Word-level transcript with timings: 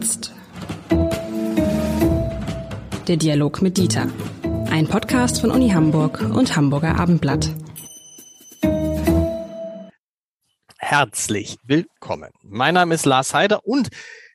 jetzt. 0.00 0.32
Der 3.06 3.16
Dialog 3.16 3.60
mit 3.60 3.76
Dieter. 3.76 4.08
Ein 4.70 4.86
Podcast 4.88 5.42
von 5.42 5.50
Uni 5.50 5.70
Hamburg 5.70 6.22
und 6.22 6.56
Hamburger 6.56 6.98
Abendblatt. 6.98 7.50
Herzlich 10.78 11.58
willkommen. 11.64 12.30
Mein 12.42 12.74
Name 12.74 12.94
ist 12.94 13.04
Lars 13.04 13.34
Heider 13.34 13.66
und 13.66 13.88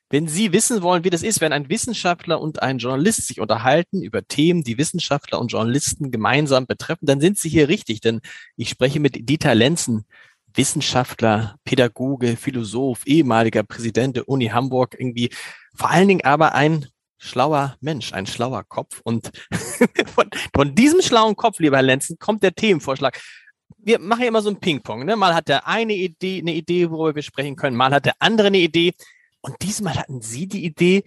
wenn 0.08 0.28
Sie 0.28 0.52
wissen 0.52 0.82
wollen, 0.82 1.02
wie 1.02 1.10
das 1.10 1.24
ist, 1.24 1.40
wenn 1.40 1.52
ein 1.52 1.68
Wissenschaftler 1.68 2.40
und 2.40 2.62
ein 2.62 2.78
Journalist 2.78 3.26
sich 3.26 3.40
unterhalten 3.40 4.02
über 4.02 4.22
Themen, 4.22 4.62
die 4.62 4.78
Wissenschaftler 4.78 5.40
und 5.40 5.50
Journalisten 5.50 6.12
gemeinsam 6.12 6.68
betreffen, 6.68 7.06
dann 7.06 7.20
sind 7.20 7.38
Sie 7.38 7.48
hier 7.48 7.68
richtig, 7.68 8.02
denn 8.02 8.20
ich 8.56 8.68
spreche 8.68 9.00
mit 9.00 9.28
Dieter 9.28 9.56
Lenzen, 9.56 10.06
Wissenschaftler, 10.56 11.56
Pädagoge, 11.64 12.36
Philosoph, 12.36 13.06
ehemaliger 13.06 13.62
Präsident 13.62 14.16
der 14.16 14.28
Uni 14.28 14.46
Hamburg, 14.46 14.96
irgendwie 14.98 15.30
vor 15.74 15.90
allen 15.90 16.08
Dingen 16.08 16.24
aber 16.24 16.54
ein 16.54 16.86
schlauer 17.18 17.76
Mensch, 17.80 18.12
ein 18.12 18.26
schlauer 18.26 18.64
Kopf. 18.64 19.00
Und 19.04 19.30
von, 20.14 20.28
von 20.54 20.74
diesem 20.74 21.02
schlauen 21.02 21.36
Kopf, 21.36 21.58
lieber 21.58 21.76
Herr 21.76 21.82
Lenzen, 21.82 22.18
kommt 22.18 22.42
der 22.42 22.54
Themenvorschlag. 22.54 23.20
Wir 23.78 23.98
machen 23.98 24.24
immer 24.24 24.42
so 24.42 24.50
ein 24.50 24.60
Ping-Pong. 24.60 25.04
Ne? 25.04 25.16
Mal 25.16 25.34
hat 25.34 25.48
der 25.48 25.66
eine 25.66 25.94
Idee, 25.94 26.40
eine 26.40 26.54
Idee, 26.54 26.90
worüber 26.90 27.14
wir 27.14 27.22
sprechen 27.22 27.56
können, 27.56 27.76
mal 27.76 27.92
hat 27.92 28.06
der 28.06 28.14
andere 28.18 28.48
eine 28.48 28.58
Idee. 28.58 28.94
Und 29.40 29.56
diesmal 29.62 29.96
hatten 29.96 30.20
Sie 30.20 30.46
die 30.46 30.64
Idee. 30.64 31.04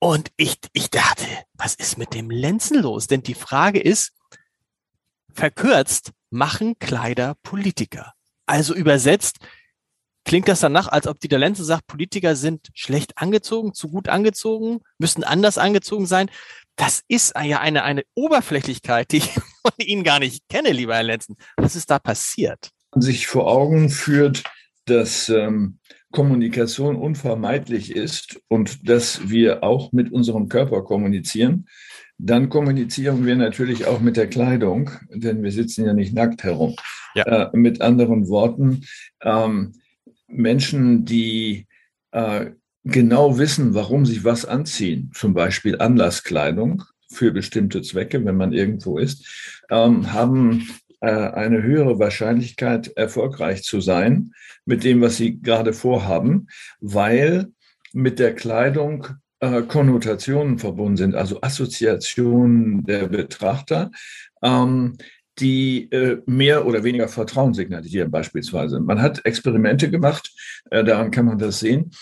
Und 0.00 0.30
ich, 0.36 0.58
ich 0.72 0.90
dachte, 0.90 1.26
was 1.54 1.74
ist 1.74 1.98
mit 1.98 2.14
dem 2.14 2.30
Lenzen 2.30 2.80
los? 2.80 3.06
Denn 3.06 3.22
die 3.22 3.34
Frage 3.34 3.80
ist, 3.80 4.12
verkürzt, 5.32 6.12
machen 6.30 6.78
Kleider 6.78 7.34
Politiker? 7.42 8.12
Also 8.48 8.74
übersetzt 8.74 9.38
klingt 10.24 10.48
das 10.48 10.60
danach, 10.60 10.88
als 10.88 11.06
ob 11.06 11.20
die 11.20 11.28
Talente 11.28 11.64
sagt, 11.64 11.86
Politiker 11.86 12.34
sind 12.34 12.68
schlecht 12.74 13.16
angezogen, 13.16 13.74
zu 13.74 13.88
gut 13.88 14.08
angezogen, 14.08 14.80
müssen 14.98 15.24
anders 15.24 15.58
angezogen 15.58 16.06
sein. 16.06 16.30
Das 16.76 17.02
ist 17.08 17.34
ja 17.36 17.60
eine, 17.60 17.82
eine 17.82 18.04
Oberflächlichkeit, 18.14 19.12
die 19.12 19.18
ich 19.18 19.30
von 19.62 19.72
Ihnen 19.78 20.04
gar 20.04 20.18
nicht 20.18 20.48
kenne, 20.48 20.72
lieber 20.72 20.94
Herr 20.94 21.02
Lenzen. 21.02 21.36
Was 21.56 21.76
ist 21.76 21.90
da 21.90 21.98
passiert? 21.98 22.70
Sich 22.94 23.26
vor 23.26 23.48
Augen 23.48 23.90
führt, 23.90 24.44
dass 24.86 25.28
ähm, 25.28 25.78
Kommunikation 26.10 26.96
unvermeidlich 26.96 27.94
ist 27.94 28.40
und 28.48 28.88
dass 28.88 29.28
wir 29.28 29.62
auch 29.62 29.92
mit 29.92 30.10
unserem 30.10 30.48
Körper 30.48 30.82
kommunizieren, 30.82 31.66
dann 32.18 32.48
kommunizieren 32.48 33.26
wir 33.26 33.36
natürlich 33.36 33.86
auch 33.86 34.00
mit 34.00 34.16
der 34.16 34.26
Kleidung, 34.26 34.90
denn 35.10 35.42
wir 35.42 35.52
sitzen 35.52 35.84
ja 35.84 35.92
nicht 35.92 36.14
nackt 36.14 36.42
herum. 36.42 36.74
Ja. 37.14 37.50
Äh, 37.52 37.56
mit 37.56 37.80
anderen 37.80 38.28
Worten, 38.28 38.84
ähm, 39.22 39.72
Menschen, 40.26 41.04
die 41.04 41.66
äh, 42.10 42.46
genau 42.84 43.38
wissen, 43.38 43.74
warum 43.74 44.04
sie 44.04 44.24
was 44.24 44.44
anziehen, 44.44 45.10
zum 45.14 45.34
Beispiel 45.34 45.78
Anlasskleidung 45.78 46.84
für 47.10 47.32
bestimmte 47.32 47.82
Zwecke, 47.82 48.24
wenn 48.24 48.36
man 48.36 48.52
irgendwo 48.52 48.98
ist, 48.98 49.62
ähm, 49.70 50.12
haben 50.12 50.68
eine 51.00 51.62
höhere 51.62 51.98
Wahrscheinlichkeit, 51.98 52.88
erfolgreich 52.96 53.62
zu 53.62 53.80
sein 53.80 54.32
mit 54.64 54.82
dem, 54.82 55.00
was 55.00 55.16
sie 55.16 55.40
gerade 55.40 55.72
vorhaben, 55.72 56.48
weil 56.80 57.48
mit 57.92 58.18
der 58.18 58.34
Kleidung 58.34 59.06
äh, 59.40 59.62
Konnotationen 59.62 60.58
verbunden 60.58 60.96
sind, 60.96 61.14
also 61.14 61.40
Assoziationen 61.40 62.84
der 62.84 63.06
Betrachter, 63.06 63.90
ähm, 64.42 64.96
die 65.38 65.90
äh, 65.92 66.20
mehr 66.26 66.66
oder 66.66 66.82
weniger 66.82 67.08
Vertrauen 67.08 67.54
signalisieren 67.54 68.10
beispielsweise. 68.10 68.80
Man 68.80 69.00
hat 69.00 69.24
Experimente 69.24 69.90
gemacht, 69.90 70.32
äh, 70.70 70.82
daran 70.82 71.10
kann 71.10 71.26
man 71.26 71.38
das 71.38 71.60
sehen, 71.60 71.92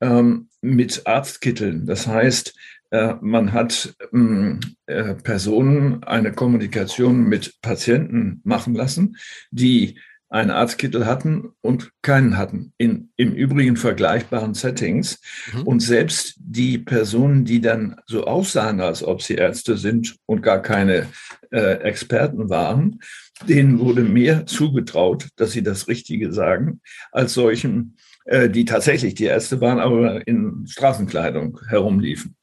ähm, 0.00 0.48
mit 0.60 1.06
Arztkitteln. 1.06 1.86
Das 1.86 2.06
heißt, 2.06 2.54
äh, 2.83 2.83
man 3.20 3.52
hat 3.52 3.94
ähm, 4.12 4.60
äh, 4.86 5.14
Personen 5.14 6.04
eine 6.04 6.32
Kommunikation 6.32 7.24
mit 7.24 7.60
Patienten 7.60 8.40
machen 8.44 8.74
lassen, 8.74 9.16
die 9.50 9.98
einen 10.34 10.50
Arztkittel 10.50 11.06
hatten 11.06 11.52
und 11.60 11.92
keinen 12.02 12.36
hatten, 12.36 12.72
in 12.76 13.10
im 13.16 13.32
Übrigen 13.34 13.76
vergleichbaren 13.76 14.54
Settings. 14.54 15.20
Mhm. 15.52 15.62
Und 15.62 15.80
selbst 15.80 16.34
die 16.38 16.78
Personen, 16.78 17.44
die 17.44 17.60
dann 17.60 18.00
so 18.06 18.24
aussahen, 18.24 18.80
als 18.80 19.04
ob 19.04 19.22
sie 19.22 19.34
Ärzte 19.34 19.76
sind 19.76 20.16
und 20.26 20.42
gar 20.42 20.60
keine 20.60 21.06
äh, 21.52 21.74
Experten 21.82 22.50
waren, 22.50 23.00
denen 23.48 23.78
wurde 23.78 24.02
mehr 24.02 24.44
zugetraut, 24.44 25.28
dass 25.36 25.52
sie 25.52 25.62
das 25.62 25.86
Richtige 25.86 26.32
sagen, 26.32 26.80
als 27.12 27.34
solchen, 27.34 27.96
äh, 28.24 28.50
die 28.50 28.64
tatsächlich 28.64 29.14
die 29.14 29.26
Ärzte 29.26 29.60
waren, 29.60 29.78
aber 29.78 30.26
in 30.26 30.66
Straßenkleidung 30.66 31.60
herumliefen. 31.68 32.34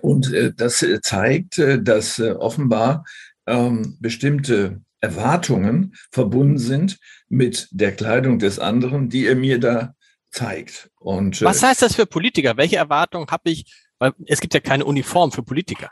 Und 0.00 0.32
äh, 0.32 0.52
das 0.54 0.84
zeigt, 1.02 1.58
äh, 1.58 1.82
dass 1.82 2.18
äh, 2.18 2.32
offenbar 2.32 3.04
ähm, 3.46 3.96
bestimmte 4.00 4.80
Erwartungen 5.00 5.94
verbunden 6.10 6.58
sind 6.58 6.98
mit 7.28 7.68
der 7.70 7.94
Kleidung 7.94 8.38
des 8.38 8.58
anderen, 8.58 9.08
die 9.08 9.26
er 9.26 9.36
mir 9.36 9.60
da 9.60 9.94
zeigt. 10.30 10.90
Und, 10.98 11.40
äh, 11.40 11.44
Was 11.44 11.62
heißt 11.62 11.82
das 11.82 11.94
für 11.94 12.06
Politiker? 12.06 12.56
Welche 12.56 12.76
Erwartungen 12.76 13.28
habe 13.28 13.50
ich? 13.50 13.64
Weil 13.98 14.12
es 14.26 14.40
gibt 14.40 14.54
ja 14.54 14.60
keine 14.60 14.84
Uniform 14.84 15.32
für 15.32 15.42
Politiker. 15.42 15.90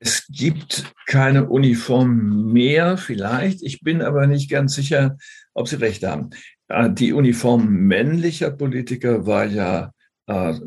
Es 0.00 0.26
gibt 0.28 0.84
keine 1.06 1.48
Uniform 1.48 2.52
mehr, 2.52 2.98
vielleicht. 2.98 3.62
Ich 3.62 3.80
bin 3.80 4.00
aber 4.00 4.28
nicht 4.28 4.48
ganz 4.48 4.74
sicher, 4.74 5.16
ob 5.54 5.66
Sie 5.66 5.76
recht 5.76 6.04
haben. 6.04 6.30
Äh, 6.68 6.90
die 6.90 7.12
Uniform 7.12 7.68
männlicher 7.68 8.50
Politiker 8.50 9.26
war 9.26 9.44
ja 9.44 9.86
äh, 9.86 9.90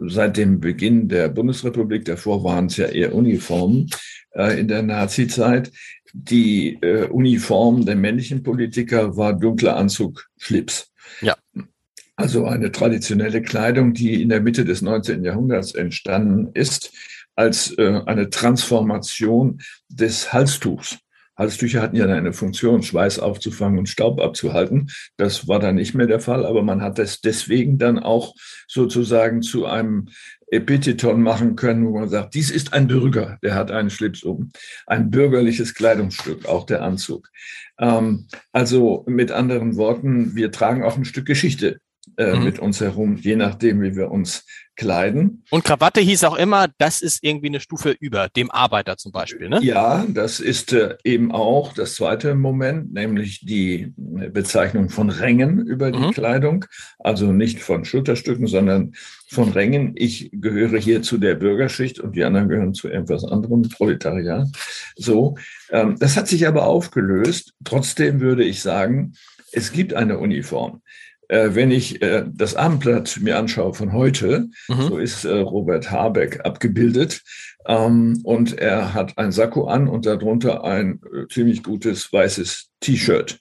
seit 0.07 0.37
dem 0.37 0.59
Beginn 0.59 1.07
der 1.07 1.29
Bundesrepublik, 1.29 2.05
davor 2.05 2.43
waren 2.43 2.65
es 2.65 2.77
ja 2.77 2.87
eher 2.87 3.13
Uniformen 3.13 3.91
in 4.33 4.67
der 4.67 4.81
Nazizeit, 4.81 5.71
die 6.13 6.77
äh, 6.81 7.07
Uniform 7.07 7.85
der 7.85 7.95
männlichen 7.95 8.43
Politiker 8.43 9.15
war 9.17 9.33
dunkler 9.33 9.77
Anzug, 9.77 10.29
Schlips. 10.37 10.91
Ja. 11.21 11.35
Also 12.15 12.45
eine 12.45 12.71
traditionelle 12.71 13.41
Kleidung, 13.41 13.93
die 13.93 14.21
in 14.21 14.29
der 14.29 14.41
Mitte 14.41 14.65
des 14.65 14.81
19. 14.81 15.23
Jahrhunderts 15.23 15.73
entstanden 15.73 16.49
ist, 16.53 16.91
als 17.35 17.77
äh, 17.77 18.01
eine 18.05 18.29
Transformation 18.29 19.61
des 19.89 20.31
Halstuchs. 20.33 20.97
Halstücher 21.41 21.81
hatten 21.81 21.95
ja 21.95 22.05
eine 22.05 22.33
Funktion, 22.33 22.83
Schweiß 22.83 23.19
aufzufangen 23.19 23.79
und 23.79 23.89
Staub 23.89 24.21
abzuhalten. 24.21 24.91
Das 25.17 25.47
war 25.47 25.59
dann 25.59 25.75
nicht 25.75 25.95
mehr 25.95 26.07
der 26.07 26.19
Fall, 26.19 26.45
aber 26.45 26.61
man 26.61 26.81
hat 26.81 26.99
das 26.99 27.19
deswegen 27.19 27.77
dann 27.77 27.99
auch 27.99 28.35
sozusagen 28.67 29.41
zu 29.41 29.65
einem 29.65 30.09
Epitheton 30.51 31.21
machen 31.21 31.55
können, 31.55 31.87
wo 31.87 31.97
man 31.97 32.09
sagt, 32.09 32.35
dies 32.35 32.51
ist 32.51 32.73
ein 32.73 32.87
Bürger, 32.87 33.39
der 33.41 33.55
hat 33.55 33.71
einen 33.71 33.89
Schlips 33.89 34.21
um. 34.21 34.51
Ein 34.85 35.09
bürgerliches 35.09 35.73
Kleidungsstück, 35.73 36.45
auch 36.45 36.65
der 36.65 36.83
Anzug. 36.83 37.29
Ähm, 37.79 38.27
also 38.51 39.03
mit 39.07 39.31
anderen 39.31 39.77
Worten, 39.77 40.35
wir 40.35 40.51
tragen 40.51 40.83
auch 40.83 40.97
ein 40.97 41.05
Stück 41.05 41.25
Geschichte 41.25 41.79
äh, 42.17 42.33
mhm. 42.33 42.43
mit 42.43 42.59
uns 42.59 42.81
herum, 42.81 43.17
je 43.17 43.35
nachdem, 43.35 43.81
wie 43.81 43.95
wir 43.95 44.11
uns 44.11 44.45
kleiden. 44.75 45.43
Und 45.51 45.63
Krawatte 45.63 46.01
hieß 46.01 46.23
auch 46.23 46.35
immer, 46.35 46.67
das 46.77 47.01
ist 47.01 47.23
irgendwie 47.23 47.47
eine 47.47 47.59
Stufe 47.59 47.95
über 47.99 48.29
dem 48.29 48.49
Arbeiter 48.49 48.97
zum 48.97 49.11
Beispiel, 49.11 49.49
ne? 49.49 49.59
Ja, 49.61 50.05
das 50.09 50.39
ist 50.39 50.73
äh, 50.73 50.97
eben 51.03 51.31
auch 51.31 51.73
das 51.73 51.95
zweite 51.95 52.33
Moment, 52.33 52.91
nämlich 52.91 53.41
die 53.41 53.93
äh, 54.19 54.29
Bezeichnung 54.29 54.89
von 54.89 55.09
Rängen 55.09 55.59
über 55.65 55.91
die 55.91 55.99
mhm. 55.99 56.11
Kleidung. 56.11 56.65
Also 56.97 57.31
nicht 57.31 57.59
von 57.59 57.85
Schulterstücken, 57.85 58.47
sondern 58.47 58.93
von 59.29 59.51
Rängen. 59.51 59.93
Ich 59.95 60.31
gehöre 60.33 60.79
hier 60.79 61.03
zu 61.03 61.17
der 61.17 61.35
Bürgerschicht 61.35 61.99
und 61.99 62.15
die 62.15 62.23
anderen 62.23 62.49
gehören 62.49 62.73
zu 62.73 62.89
irgendwas 62.89 63.23
anderem, 63.23 63.63
Proletariat. 63.69 64.47
So. 64.95 65.35
Ähm, 65.69 65.95
das 65.99 66.17
hat 66.17 66.27
sich 66.27 66.47
aber 66.47 66.65
aufgelöst. 66.65 67.53
Trotzdem 67.63 68.19
würde 68.19 68.43
ich 68.43 68.61
sagen, 68.61 69.13
es 69.51 69.71
gibt 69.71 69.93
eine 69.93 70.17
Uniform. 70.17 70.81
Äh, 71.31 71.55
wenn 71.55 71.71
ich 71.71 72.01
äh, 72.01 72.25
das 72.27 72.55
Abendblatt 72.55 73.19
mir 73.21 73.37
anschaue 73.37 73.73
von 73.73 73.93
heute, 73.93 74.49
mhm. 74.67 74.81
so 74.81 74.97
ist 74.97 75.23
äh, 75.23 75.37
Robert 75.37 75.89
Habeck 75.89 76.41
abgebildet. 76.43 77.21
Ähm, 77.65 78.19
und 78.23 78.59
er 78.59 78.93
hat 78.93 79.17
ein 79.17 79.31
Sakko 79.31 79.67
an 79.67 79.87
und 79.87 80.05
darunter 80.05 80.65
ein 80.65 80.99
ziemlich 81.29 81.63
gutes 81.63 82.11
weißes 82.11 82.71
T-Shirt. 82.81 83.39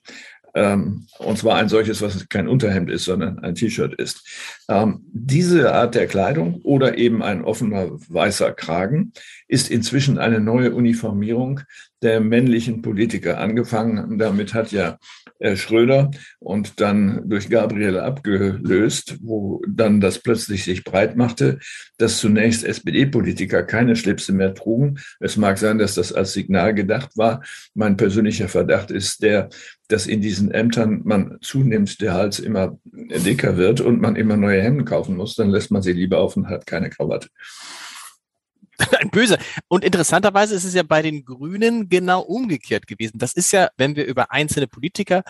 Ähm, 0.53 1.07
und 1.19 1.37
zwar 1.37 1.57
ein 1.57 1.67
solches, 1.67 2.01
was 2.01 2.29
kein 2.29 2.47
Unterhemd 2.47 2.89
ist, 2.89 3.03
sondern 3.03 3.39
ein 3.39 3.55
T-Shirt 3.55 3.93
ist. 3.95 4.25
Ähm, 4.69 5.01
diese 5.11 5.73
Art 5.73 5.93
der 5.93 6.07
Kleidung 6.07 6.61
oder 6.63 6.97
eben 6.97 7.21
ein 7.21 7.43
offener 7.43 7.89
weißer 8.07 8.53
Kragen 8.53 9.11
ist 9.49 9.69
inzwischen 9.69 10.17
eine 10.17 10.39
neue 10.39 10.73
Uniformierung 10.73 11.61
der 12.01 12.19
männlichen 12.19 12.81
Politiker. 12.81 13.39
Angefangen 13.39 14.17
damit 14.17 14.53
hat 14.53 14.71
ja 14.71 14.97
äh, 15.39 15.55
Schröder 15.55 16.11
und 16.39 16.79
dann 16.79 17.29
durch 17.29 17.49
Gabriel 17.49 17.99
abgelöst, 17.99 19.17
wo 19.21 19.61
dann 19.67 20.01
das 20.01 20.19
plötzlich 20.19 20.63
sich 20.63 20.83
breit 20.83 21.15
machte, 21.15 21.59
dass 21.97 22.19
zunächst 22.19 22.63
SPD-Politiker 22.63 23.63
keine 23.63 23.95
Schlipse 23.95 24.33
mehr 24.33 24.53
trugen. 24.53 24.99
Es 25.19 25.37
mag 25.37 25.57
sein, 25.57 25.77
dass 25.77 25.95
das 25.95 26.13
als 26.13 26.33
Signal 26.33 26.73
gedacht 26.73 27.17
war. 27.17 27.41
Mein 27.73 27.97
persönlicher 27.97 28.47
Verdacht 28.47 28.91
ist 28.91 29.23
der, 29.23 29.49
dass 29.87 30.07
in 30.07 30.21
diesen 30.21 30.51
Ämtern 30.51 31.01
man 31.03 31.37
zunehmend 31.41 32.01
der 32.01 32.13
Hals 32.13 32.39
immer 32.39 32.79
dicker 32.93 33.57
wird 33.57 33.81
und 33.81 33.99
man 34.01 34.15
immer 34.15 34.37
neue 34.37 34.61
Hemden 34.61 34.85
kaufen 34.85 35.17
muss. 35.17 35.35
Dann 35.35 35.49
lässt 35.49 35.71
man 35.71 35.81
sie 35.81 35.93
lieber 35.93 36.19
auf 36.19 36.37
und 36.37 36.49
hat 36.49 36.65
keine 36.65 36.89
Krawatte. 36.89 37.29
Ein 38.99 39.09
böser. 39.09 39.37
Und 39.67 39.83
interessanterweise 39.83 40.55
ist 40.55 40.63
es 40.63 40.73
ja 40.73 40.83
bei 40.83 41.01
den 41.01 41.25
Grünen 41.25 41.89
genau 41.89 42.21
umgekehrt 42.21 42.87
gewesen. 42.87 43.17
Das 43.17 43.33
ist 43.33 43.51
ja, 43.51 43.69
wenn 43.77 43.95
wir 43.95 44.05
über 44.05 44.31
einzelne 44.31 44.67
Politiker 44.67 45.23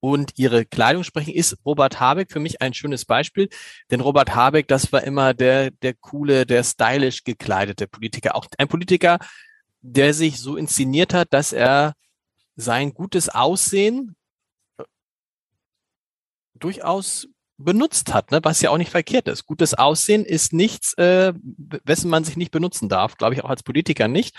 und 0.00 0.38
ihre 0.38 0.64
Kleidung 0.64 1.04
sprechen, 1.04 1.34
ist 1.34 1.56
Robert 1.64 2.00
Habeck 2.00 2.32
für 2.32 2.40
mich 2.40 2.62
ein 2.62 2.74
schönes 2.74 3.04
Beispiel. 3.04 3.48
Denn 3.90 4.00
Robert 4.00 4.34
Habeck, 4.34 4.68
das 4.68 4.92
war 4.92 5.04
immer 5.04 5.34
der, 5.34 5.70
der 5.70 5.94
coole, 5.94 6.46
der 6.46 6.64
stylisch 6.64 7.24
gekleidete 7.24 7.86
Politiker. 7.86 8.34
Auch 8.34 8.46
ein 8.58 8.68
Politiker, 8.68 9.18
der 9.82 10.14
sich 10.14 10.38
so 10.38 10.56
inszeniert 10.56 11.14
hat, 11.14 11.32
dass 11.32 11.52
er 11.52 11.94
sein 12.56 12.92
gutes 12.92 13.28
Aussehen 13.28 14.16
durchaus 16.54 17.28
benutzt 17.64 18.12
hat, 18.14 18.30
ne? 18.30 18.40
was 18.42 18.60
ja 18.60 18.70
auch 18.70 18.78
nicht 18.78 18.90
verkehrt 18.90 19.28
ist. 19.28 19.46
Gutes 19.46 19.74
Aussehen 19.74 20.24
ist 20.24 20.52
nichts, 20.52 20.94
äh, 20.94 21.32
wessen 21.84 22.10
man 22.10 22.24
sich 22.24 22.36
nicht 22.36 22.50
benutzen 22.50 22.88
darf, 22.88 23.16
glaube 23.16 23.34
ich 23.34 23.44
auch 23.44 23.50
als 23.50 23.62
Politiker 23.62 24.08
nicht. 24.08 24.36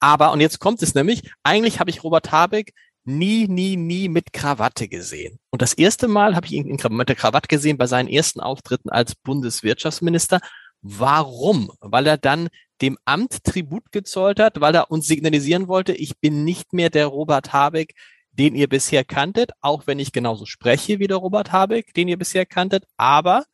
Aber, 0.00 0.32
und 0.32 0.40
jetzt 0.40 0.60
kommt 0.60 0.82
es 0.82 0.94
nämlich, 0.94 1.30
eigentlich 1.42 1.80
habe 1.80 1.90
ich 1.90 2.04
Robert 2.04 2.30
Habeck 2.30 2.72
nie, 3.04 3.48
nie, 3.48 3.76
nie 3.76 4.08
mit 4.08 4.32
Krawatte 4.32 4.86
gesehen. 4.86 5.38
Und 5.50 5.62
das 5.62 5.72
erste 5.72 6.08
Mal 6.08 6.36
habe 6.36 6.46
ich 6.46 6.52
ihn 6.52 6.78
mit 6.90 7.08
der 7.08 7.16
Krawatte 7.16 7.48
gesehen 7.48 7.78
bei 7.78 7.86
seinen 7.86 8.08
ersten 8.08 8.40
Auftritten 8.40 8.90
als 8.90 9.14
Bundeswirtschaftsminister. 9.14 10.40
Warum? 10.82 11.72
Weil 11.80 12.06
er 12.06 12.18
dann 12.18 12.48
dem 12.80 12.98
Amt 13.04 13.42
Tribut 13.44 13.90
gezollt 13.90 14.38
hat, 14.38 14.60
weil 14.60 14.74
er 14.74 14.90
uns 14.90 15.06
signalisieren 15.06 15.66
wollte, 15.66 15.92
ich 15.92 16.18
bin 16.20 16.44
nicht 16.44 16.72
mehr 16.72 16.90
der 16.90 17.06
Robert 17.06 17.52
Habeck, 17.52 17.94
den 18.38 18.54
ihr 18.54 18.68
bisher 18.68 19.04
kanntet, 19.04 19.50
auch 19.60 19.86
wenn 19.86 19.98
ich 19.98 20.12
genauso 20.12 20.46
spreche 20.46 20.98
wie 20.98 21.06
der 21.06 21.16
Robert 21.16 21.52
Habeck, 21.52 21.92
den 21.94 22.08
ihr 22.08 22.18
bisher 22.18 22.46
kanntet, 22.46 22.84
aber 22.96 23.44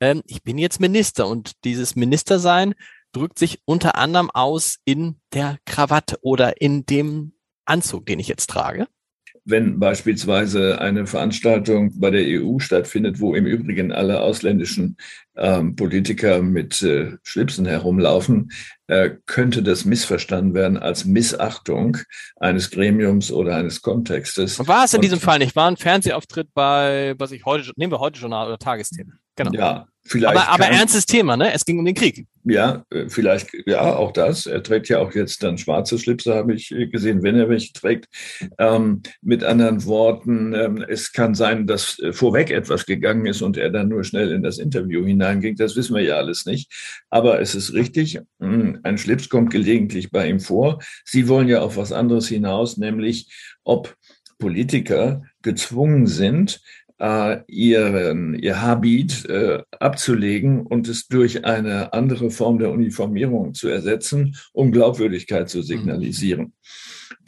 ähm, 0.00 0.22
ich 0.26 0.42
bin 0.42 0.58
jetzt 0.58 0.80
Minister 0.80 1.26
und 1.26 1.64
dieses 1.64 1.96
Ministersein 1.96 2.74
drückt 3.12 3.38
sich 3.38 3.60
unter 3.64 3.96
anderem 3.96 4.30
aus 4.30 4.78
in 4.84 5.20
der 5.32 5.58
Krawatte 5.66 6.18
oder 6.22 6.60
in 6.60 6.84
dem 6.86 7.34
Anzug, 7.64 8.06
den 8.06 8.18
ich 8.18 8.28
jetzt 8.28 8.50
trage 8.50 8.88
wenn 9.44 9.78
beispielsweise 9.78 10.80
eine 10.80 11.06
Veranstaltung 11.06 11.98
bei 12.00 12.10
der 12.10 12.22
EU 12.24 12.58
stattfindet, 12.58 13.20
wo 13.20 13.34
im 13.34 13.46
Übrigen 13.46 13.92
alle 13.92 14.20
ausländischen 14.20 14.96
ähm, 15.36 15.76
Politiker 15.76 16.42
mit 16.42 16.82
äh, 16.82 17.12
Schlipsen 17.22 17.66
herumlaufen, 17.66 18.52
äh, 18.86 19.10
könnte 19.26 19.62
das 19.62 19.84
missverstanden 19.84 20.54
werden 20.54 20.78
als 20.78 21.04
Missachtung 21.04 21.98
eines 22.36 22.70
Gremiums 22.70 23.32
oder 23.32 23.56
eines 23.56 23.82
Kontextes. 23.82 24.58
War 24.66 24.84
es 24.84 24.94
in 24.94 25.02
diesem 25.02 25.20
Fall 25.20 25.38
nicht? 25.38 25.56
War 25.56 25.70
ein 25.70 25.76
Fernsehauftritt 25.76 26.54
bei, 26.54 27.14
was 27.18 27.32
ich 27.32 27.44
heute, 27.44 27.72
nehmen 27.76 27.92
wir 27.92 28.00
heute 28.00 28.20
Journal 28.20 28.46
oder 28.46 28.58
Tagesthemen? 28.58 29.18
Genau. 29.36 29.52
Ja, 29.52 29.88
Vielleicht 30.06 30.36
aber, 30.36 30.48
aber 30.48 30.66
ernstes 30.66 31.06
Thema, 31.06 31.36
ne? 31.36 31.52
Es 31.54 31.64
ging 31.64 31.78
um 31.78 31.84
den 31.84 31.94
Krieg. 31.94 32.26
Ja, 32.44 32.84
äh, 32.90 33.08
vielleicht, 33.08 33.48
ja, 33.64 33.96
auch 33.96 34.12
das. 34.12 34.44
Er 34.44 34.62
trägt 34.62 34.90
ja 34.90 34.98
auch 34.98 35.14
jetzt 35.14 35.42
dann 35.42 35.56
schwarze 35.56 35.98
Schlipse, 35.98 36.34
habe 36.34 36.52
ich 36.52 36.70
äh, 36.72 36.88
gesehen, 36.88 37.22
wenn 37.22 37.36
er 37.36 37.48
welche 37.48 37.72
trägt. 37.72 38.08
Ähm, 38.58 39.02
mit 39.22 39.42
anderen 39.44 39.86
Worten, 39.86 40.52
ähm, 40.52 40.84
es 40.86 41.12
kann 41.12 41.34
sein, 41.34 41.66
dass 41.66 41.98
äh, 42.00 42.12
vorweg 42.12 42.50
etwas 42.50 42.84
gegangen 42.84 43.24
ist 43.24 43.40
und 43.40 43.56
er 43.56 43.70
dann 43.70 43.88
nur 43.88 44.04
schnell 44.04 44.30
in 44.32 44.42
das 44.42 44.58
Interview 44.58 45.06
hineinging. 45.06 45.56
Das 45.56 45.74
wissen 45.74 45.96
wir 45.96 46.02
ja 46.02 46.16
alles 46.16 46.44
nicht. 46.44 46.70
Aber 47.08 47.40
es 47.40 47.54
ist 47.54 47.72
richtig, 47.72 48.20
hm, 48.40 48.80
ein 48.82 48.98
Schlips 48.98 49.30
kommt 49.30 49.50
gelegentlich 49.50 50.10
bei 50.10 50.28
ihm 50.28 50.40
vor. 50.40 50.80
Sie 51.06 51.28
wollen 51.28 51.48
ja 51.48 51.62
auf 51.62 51.78
was 51.78 51.92
anderes 51.92 52.28
hinaus, 52.28 52.76
nämlich 52.76 53.32
ob 53.64 53.96
Politiker 54.38 55.22
gezwungen 55.40 56.06
sind, 56.06 56.60
äh, 56.98 57.42
ihren, 57.46 58.38
ihr 58.38 58.62
Habit 58.62 59.24
äh, 59.26 59.62
abzulegen 59.78 60.66
und 60.66 60.88
es 60.88 61.08
durch 61.08 61.44
eine 61.44 61.92
andere 61.92 62.30
Form 62.30 62.58
der 62.58 62.70
Uniformierung 62.70 63.54
zu 63.54 63.68
ersetzen, 63.68 64.36
um 64.52 64.72
Glaubwürdigkeit 64.72 65.48
zu 65.48 65.62
signalisieren. 65.62 66.52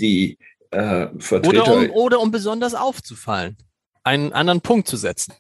Die 0.01 0.39
äh, 0.71 1.09
Vertreter, 1.19 1.63
oder, 1.63 1.77
um, 1.77 1.91
oder 1.91 2.21
um 2.21 2.31
besonders 2.31 2.75
aufzufallen, 2.75 3.57
einen 4.05 4.33
anderen 4.33 4.61
Punkt 4.61 4.89
zu 4.89 4.97
setzen. 4.97 5.35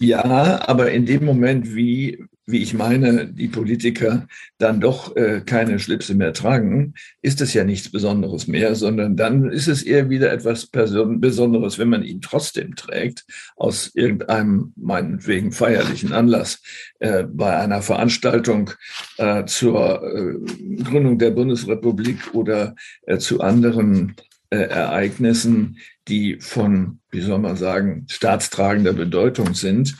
Ja, 0.00 0.66
aber 0.66 0.92
in 0.92 1.06
dem 1.06 1.24
Moment, 1.24 1.74
wie 1.74 2.24
wie 2.48 2.62
ich 2.62 2.72
meine, 2.72 3.26
die 3.26 3.48
Politiker 3.48 4.26
dann 4.56 4.80
doch 4.80 5.14
äh, 5.16 5.42
keine 5.44 5.78
Schlipse 5.78 6.14
mehr 6.14 6.32
tragen, 6.32 6.94
ist 7.20 7.42
es 7.42 7.52
ja 7.52 7.62
nichts 7.62 7.92
Besonderes 7.92 8.48
mehr, 8.48 8.74
sondern 8.74 9.16
dann 9.16 9.50
ist 9.50 9.68
es 9.68 9.82
eher 9.82 10.08
wieder 10.08 10.32
etwas 10.32 10.64
Person 10.64 11.20
Besonderes, 11.20 11.78
wenn 11.78 11.90
man 11.90 12.02
ihn 12.02 12.22
trotzdem 12.22 12.74
trägt, 12.74 13.26
aus 13.56 13.90
irgendeinem 13.94 14.72
meinetwegen 14.76 15.52
feierlichen 15.52 16.14
Anlass 16.14 16.62
äh, 17.00 17.24
bei 17.24 17.54
einer 17.54 17.82
Veranstaltung 17.82 18.70
äh, 19.18 19.44
zur 19.44 20.02
äh, 20.02 20.82
Gründung 20.84 21.18
der 21.18 21.32
Bundesrepublik 21.32 22.32
oder 22.32 22.74
äh, 23.02 23.18
zu 23.18 23.42
anderen 23.42 24.16
äh, 24.48 24.56
Ereignissen, 24.56 25.76
die 26.08 26.38
von, 26.40 27.00
wie 27.10 27.20
soll 27.20 27.40
man 27.40 27.56
sagen, 27.56 28.06
staatstragender 28.08 28.94
Bedeutung 28.94 29.52
sind 29.52 29.94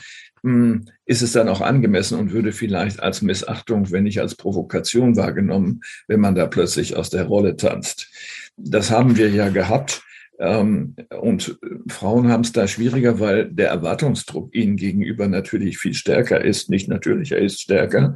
ist 1.05 1.21
es 1.21 1.31
dann 1.31 1.49
auch 1.49 1.61
angemessen 1.61 2.17
und 2.17 2.31
würde 2.31 2.51
vielleicht 2.51 3.01
als 3.01 3.21
Missachtung, 3.21 3.91
wenn 3.91 4.03
nicht 4.03 4.21
als 4.21 4.35
Provokation 4.35 5.15
wahrgenommen, 5.15 5.81
wenn 6.07 6.19
man 6.19 6.35
da 6.35 6.47
plötzlich 6.47 6.95
aus 6.95 7.09
der 7.09 7.25
Rolle 7.25 7.55
tanzt. 7.55 8.09
Das 8.57 8.91
haben 8.91 9.17
wir 9.17 9.29
ja 9.29 9.49
gehabt. 9.49 10.03
Ähm, 10.39 10.95
und 11.19 11.59
Frauen 11.87 12.29
haben 12.29 12.43
es 12.43 12.53
da 12.53 12.67
schwieriger, 12.67 13.19
weil 13.19 13.51
der 13.51 13.69
Erwartungsdruck 13.69 14.55
ihnen 14.55 14.77
gegenüber 14.77 15.27
natürlich 15.27 15.77
viel 15.77 15.93
stärker 15.93 16.43
ist. 16.43 16.69
Nicht 16.69 16.87
natürlich, 16.87 17.33
er 17.33 17.39
ist 17.39 17.59
stärker. 17.59 18.15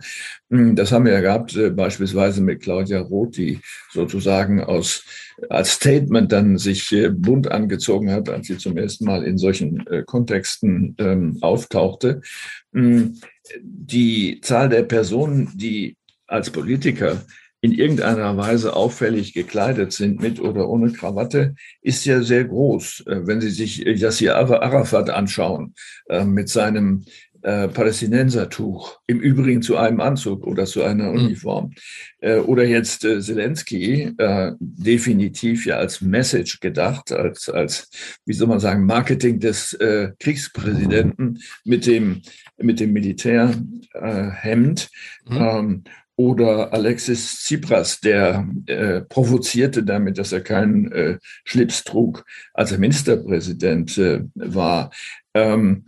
Hm, 0.50 0.76
das 0.76 0.92
haben 0.92 1.06
wir 1.06 1.12
ja 1.12 1.22
gehabt, 1.22 1.56
äh, 1.58 1.70
beispielsweise 1.70 2.42
mit 2.42 2.62
Claudia 2.62 3.02
Roth, 3.02 3.36
die 3.36 3.60
sozusagen 3.92 4.64
aus 4.64 5.04
als 5.50 5.72
Statement 5.74 6.32
dann 6.32 6.58
sich 6.58 6.92
äh, 6.94 7.10
bunt 7.10 7.52
angezogen 7.52 8.12
hat, 8.12 8.30
als 8.30 8.48
sie 8.48 8.58
zum 8.58 8.78
ersten 8.78 9.06
Mal 9.06 9.24
in 9.24 9.38
solchen 9.38 9.86
äh, 9.88 10.04
Kontexten 10.04 10.96
ähm, 11.00 11.38
auftauchte. 11.42 12.22
Hm, 12.74 13.20
die 13.62 14.40
Zahl 14.42 14.70
der 14.70 14.84
Personen, 14.84 15.52
die 15.56 15.98
als 16.28 16.50
Politiker 16.50 17.22
in 17.64 17.72
irgendeiner 17.72 18.38
Weise 18.38 18.76
auffällig 18.76 19.34
gekleidet 19.34 19.94
sind, 19.94 20.22
mit 20.22 20.40
oder 20.40 20.70
ohne 20.70 20.92
Krawatte, 20.92 21.56
ist 21.82 22.06
ja 22.06 22.22
sehr 22.22 22.44
groß. 22.44 23.06
Äh, 23.08 23.26
wenn 23.26 23.42
Sie 23.42 23.50
sich 23.50 23.78
Yassir 23.80 24.36
Arafat 24.36 25.10
anschauen, 25.10 25.74
mit 26.26 26.50
seinem 26.50 27.06
äh, 27.44 27.68
Palästinensertuch, 27.68 29.00
im 29.06 29.20
Übrigen 29.20 29.62
zu 29.62 29.76
einem 29.76 30.00
Anzug 30.00 30.48
oder 30.48 30.66
zu 30.66 30.82
einer 30.82 31.12
hm. 31.12 31.26
Uniform. 31.26 31.74
Äh, 32.20 32.38
oder 32.38 32.66
jetzt 32.66 33.04
äh, 33.04 33.20
Zelensky, 33.20 34.14
äh, 34.18 34.54
definitiv 34.60 35.66
ja 35.66 35.76
als 35.76 36.00
Message 36.00 36.62
gedacht, 36.62 37.12
als, 37.12 37.50
als, 37.50 37.90
wie 38.26 38.34
soll 38.34 38.48
man 38.48 38.62
sagen, 38.62 38.86
Marketing 38.86 39.42
des 39.42 39.74
äh, 39.74 40.14
Kriegspräsidenten 40.20 41.40
mit 41.66 41.86
dem, 41.86 42.22
mit 42.58 42.80
dem 42.80 42.94
Militärhemd. 42.94 44.90
Mhm. 45.26 45.38
Ähm, 45.38 45.84
oder 46.16 46.74
Alexis 46.74 47.44
Tsipras, 47.44 48.00
der 48.00 48.48
äh, 48.68 49.02
provozierte 49.02 49.84
damit, 49.84 50.18
dass 50.18 50.32
er 50.32 50.42
keinen 50.42 50.92
äh, 50.92 51.18
Schlips 51.44 51.84
trug, 51.84 52.26
als 52.54 52.72
er 52.72 52.78
Ministerpräsident 52.78 53.98
äh, 53.98 54.22
war. 54.36 54.92
Ähm, 55.34 55.86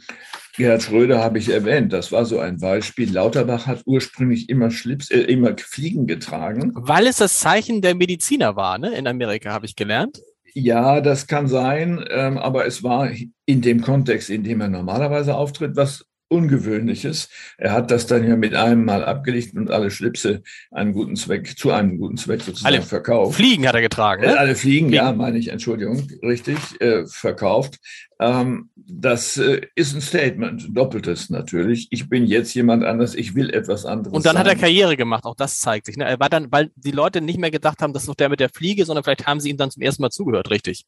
Gerhard 0.57 0.83
Schröder 0.83 1.21
habe 1.21 1.37
ich 1.37 1.49
erwähnt, 1.49 1.93
das 1.93 2.11
war 2.11 2.25
so 2.25 2.39
ein 2.39 2.57
Beispiel. 2.57 3.11
Lauterbach 3.11 3.67
hat 3.67 3.83
ursprünglich 3.85 4.49
immer 4.49 4.71
Schlips, 4.71 5.11
äh, 5.11 5.19
immer 5.19 5.55
Fliegen 5.57 6.07
getragen. 6.07 6.71
Weil 6.75 7.07
es 7.07 7.17
das 7.17 7.39
Zeichen 7.39 7.81
der 7.81 7.93
Mediziner 7.93 8.55
war, 8.55 8.77
ne? 8.77 8.95
In 8.95 9.05
Amerika 9.07 9.51
habe 9.51 9.65
ich 9.65 9.75
gelernt. 9.75 10.21
Ja, 10.53 11.01
das 11.01 11.27
kann 11.27 11.47
sein, 11.47 12.03
ähm, 12.09 12.37
aber 12.37 12.65
es 12.65 12.81
war 12.81 13.09
in 13.45 13.61
dem 13.61 13.81
Kontext, 13.81 14.29
in 14.29 14.43
dem 14.43 14.61
er 14.61 14.69
normalerweise 14.69 15.35
auftritt, 15.35 15.75
was 15.75 16.05
Ungewöhnliches. 16.27 17.29
Er 17.57 17.71
hat 17.71 17.91
das 17.91 18.07
dann 18.07 18.27
ja 18.27 18.35
mit 18.35 18.55
einem 18.55 18.85
Mal 18.85 19.03
abgelegt 19.03 19.55
und 19.55 19.69
alle 19.71 19.91
Schlipse 19.91 20.41
einen 20.71 20.93
guten 20.93 21.15
Zweck, 21.15 21.57
zu 21.57 21.71
einem 21.71 21.97
guten 21.97 22.17
Zweck 22.17 22.41
sozusagen 22.41 22.73
alle 22.73 22.83
verkauft. 22.83 23.35
Fliegen 23.35 23.67
hat 23.67 23.75
er 23.75 23.81
getragen. 23.81 24.21
Ne? 24.21 24.29
Ne? 24.29 24.37
Alle 24.39 24.55
Fliegen, 24.55 24.89
Fliegen, 24.89 24.93
ja, 24.93 25.13
meine 25.13 25.37
ich, 25.37 25.49
Entschuldigung, 25.49 26.07
richtig, 26.23 26.57
äh, 26.81 27.05
verkauft. 27.05 27.79
Ähm, 28.19 28.69
das 28.75 29.37
äh, 29.37 29.61
ist 29.75 29.93
ein 29.93 30.01
Statement, 30.01 30.69
doppeltes 30.69 31.29
natürlich. 31.29 31.87
Ich 31.91 32.07
bin 32.09 32.25
jetzt 32.25 32.53
jemand 32.53 32.83
anders, 32.83 33.13
ich 33.13 33.35
will 33.35 33.49
etwas 33.49 33.85
anderes. 33.85 34.13
Und 34.13 34.25
dann 34.25 34.35
sein. 34.35 34.45
hat 34.45 34.47
er 34.47 34.55
Karriere 34.55 34.95
gemacht, 34.95 35.25
auch 35.25 35.35
das 35.35 35.59
zeigt 35.59 35.85
sich. 35.85 35.97
Ne? 35.97 36.05
Er 36.05 36.19
war 36.19 36.29
dann, 36.29 36.51
weil 36.51 36.71
die 36.75 36.91
Leute 36.91 37.21
nicht 37.21 37.39
mehr 37.39 37.51
gedacht 37.51 37.81
haben, 37.81 37.93
das 37.93 38.03
ist 38.03 38.09
doch 38.09 38.15
der 38.15 38.29
mit 38.29 38.39
der 38.39 38.49
Fliege, 38.49 38.85
sondern 38.85 39.03
vielleicht 39.03 39.27
haben 39.27 39.39
sie 39.39 39.49
ihm 39.49 39.57
dann 39.57 39.71
zum 39.71 39.81
ersten 39.81 40.01
Mal 40.01 40.11
zugehört, 40.11 40.49
richtig? 40.49 40.85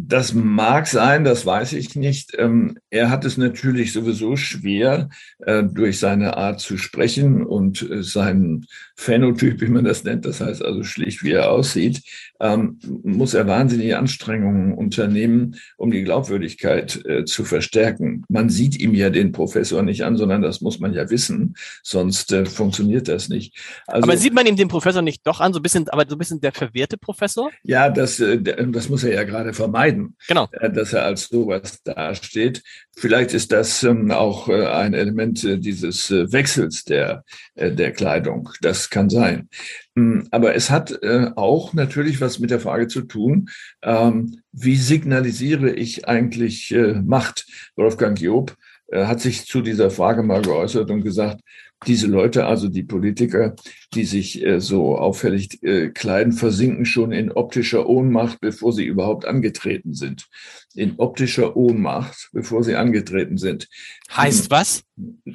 Das 0.00 0.32
mag 0.32 0.86
sein, 0.86 1.24
das 1.24 1.44
weiß 1.44 1.72
ich 1.72 1.96
nicht. 1.96 2.30
Ähm, 2.38 2.78
er 2.88 3.10
hat 3.10 3.24
es 3.24 3.36
natürlich 3.36 3.92
sowieso 3.92 4.36
schwer, 4.36 5.08
äh, 5.40 5.64
durch 5.64 5.98
seine 5.98 6.36
Art 6.36 6.60
zu 6.60 6.78
sprechen 6.78 7.44
und 7.44 7.82
äh, 7.82 8.04
seinen 8.04 8.66
Phänotyp, 8.94 9.60
wie 9.60 9.66
man 9.66 9.84
das 9.84 10.04
nennt, 10.04 10.24
das 10.24 10.40
heißt 10.40 10.64
also 10.64 10.84
schlicht, 10.84 11.24
wie 11.24 11.32
er 11.32 11.50
aussieht, 11.50 12.02
ähm, 12.38 12.78
muss 13.02 13.34
er 13.34 13.48
wahnsinnige 13.48 13.98
Anstrengungen 13.98 14.72
unternehmen, 14.72 15.56
um 15.76 15.90
die 15.90 16.04
Glaubwürdigkeit 16.04 17.04
äh, 17.04 17.24
zu 17.24 17.44
verstärken. 17.44 18.22
Man 18.28 18.50
sieht 18.50 18.78
ihm 18.78 18.94
ja 18.94 19.10
den 19.10 19.32
Professor 19.32 19.82
nicht 19.82 20.04
an, 20.04 20.16
sondern 20.16 20.42
das 20.42 20.60
muss 20.60 20.78
man 20.78 20.92
ja 20.94 21.10
wissen, 21.10 21.56
sonst 21.82 22.32
funktioniert 22.46 23.08
das 23.08 23.28
nicht. 23.28 23.56
Also, 23.88 24.04
aber 24.04 24.16
sieht 24.16 24.32
man 24.32 24.46
ihm 24.46 24.54
den 24.54 24.68
Professor 24.68 25.02
nicht 25.02 25.26
doch 25.26 25.40
an, 25.40 25.52
so 25.52 25.58
ein 25.58 25.62
bisschen, 25.62 25.88
aber 25.88 26.04
so 26.08 26.14
ein 26.14 26.18
bisschen 26.18 26.40
der 26.40 26.52
verwirrte 26.52 26.96
Professor? 26.98 27.50
Ja, 27.64 27.90
das, 27.90 28.22
das 28.22 28.88
muss 28.88 29.02
er 29.02 29.14
ja 29.14 29.24
gerade 29.24 29.52
vermeiden 29.52 29.87
vermeiden, 29.88 30.16
genau. 30.26 30.48
Äh, 30.52 30.70
dass 30.70 30.92
er 30.92 31.04
als 31.04 31.28
sowas 31.28 31.82
dasteht. 31.82 32.62
Vielleicht 32.96 33.32
ist 33.32 33.52
das 33.52 33.82
ähm, 33.82 34.10
auch 34.10 34.48
äh, 34.48 34.66
ein 34.66 34.94
Element 34.94 35.44
äh, 35.44 35.58
dieses 35.58 36.10
Wechsels 36.10 36.84
der, 36.84 37.24
der 37.56 37.92
Kleidung. 37.92 38.50
Das 38.60 38.90
kann 38.90 39.10
sein. 39.10 39.48
Hm, 39.96 40.28
aber 40.30 40.54
es 40.54 40.70
hat 40.70 40.98
auch 41.36 41.72
natürlich 41.74 42.20
was 42.20 42.38
mit 42.38 42.50
der 42.50 42.60
Frage 42.60 42.88
zu 42.88 43.02
tun, 43.02 43.48
ähm, 43.82 44.40
wie 44.52 44.76
signalisiere 44.76 45.70
ich 45.70 46.08
eigentlich 46.08 46.74
Macht? 47.04 47.46
Wolfgang 47.76 48.20
Job 48.20 48.56
hat 48.92 49.20
sich 49.20 49.46
zu 49.46 49.60
dieser 49.60 49.90
Frage 49.90 50.22
mal 50.22 50.42
geäußert 50.42 50.90
und 50.90 51.02
gesagt, 51.02 51.42
diese 51.86 52.08
Leute, 52.08 52.46
also 52.46 52.68
die 52.68 52.82
Politiker, 52.82 53.54
die 53.94 54.04
sich 54.04 54.44
äh, 54.44 54.60
so 54.60 54.98
auffällig 54.98 55.62
äh, 55.62 55.90
kleiden, 55.90 56.32
versinken 56.32 56.84
schon 56.84 57.12
in 57.12 57.30
optischer 57.30 57.88
Ohnmacht, 57.88 58.40
bevor 58.40 58.72
sie 58.72 58.84
überhaupt 58.84 59.24
angetreten 59.26 59.94
sind. 59.94 60.26
In 60.74 60.94
optischer 60.98 61.56
Ohnmacht, 61.56 62.30
bevor 62.32 62.64
sie 62.64 62.74
angetreten 62.74 63.38
sind. 63.38 63.68
Heißt 64.10 64.50
was? 64.50 64.82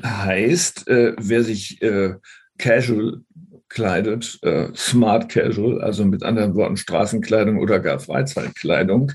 Heißt, 0.03 0.87
äh, 0.89 1.13
wer 1.17 1.43
sich 1.43 1.81
äh, 1.81 2.15
casual 2.57 3.21
kleidet, 3.69 4.37
äh, 4.43 4.67
smart 4.75 5.29
casual, 5.29 5.81
also 5.81 6.05
mit 6.05 6.23
anderen 6.23 6.55
Worten 6.55 6.77
Straßenkleidung 6.77 7.57
oder 7.57 7.79
gar 7.79 7.99
Freizeitkleidung, 7.99 9.13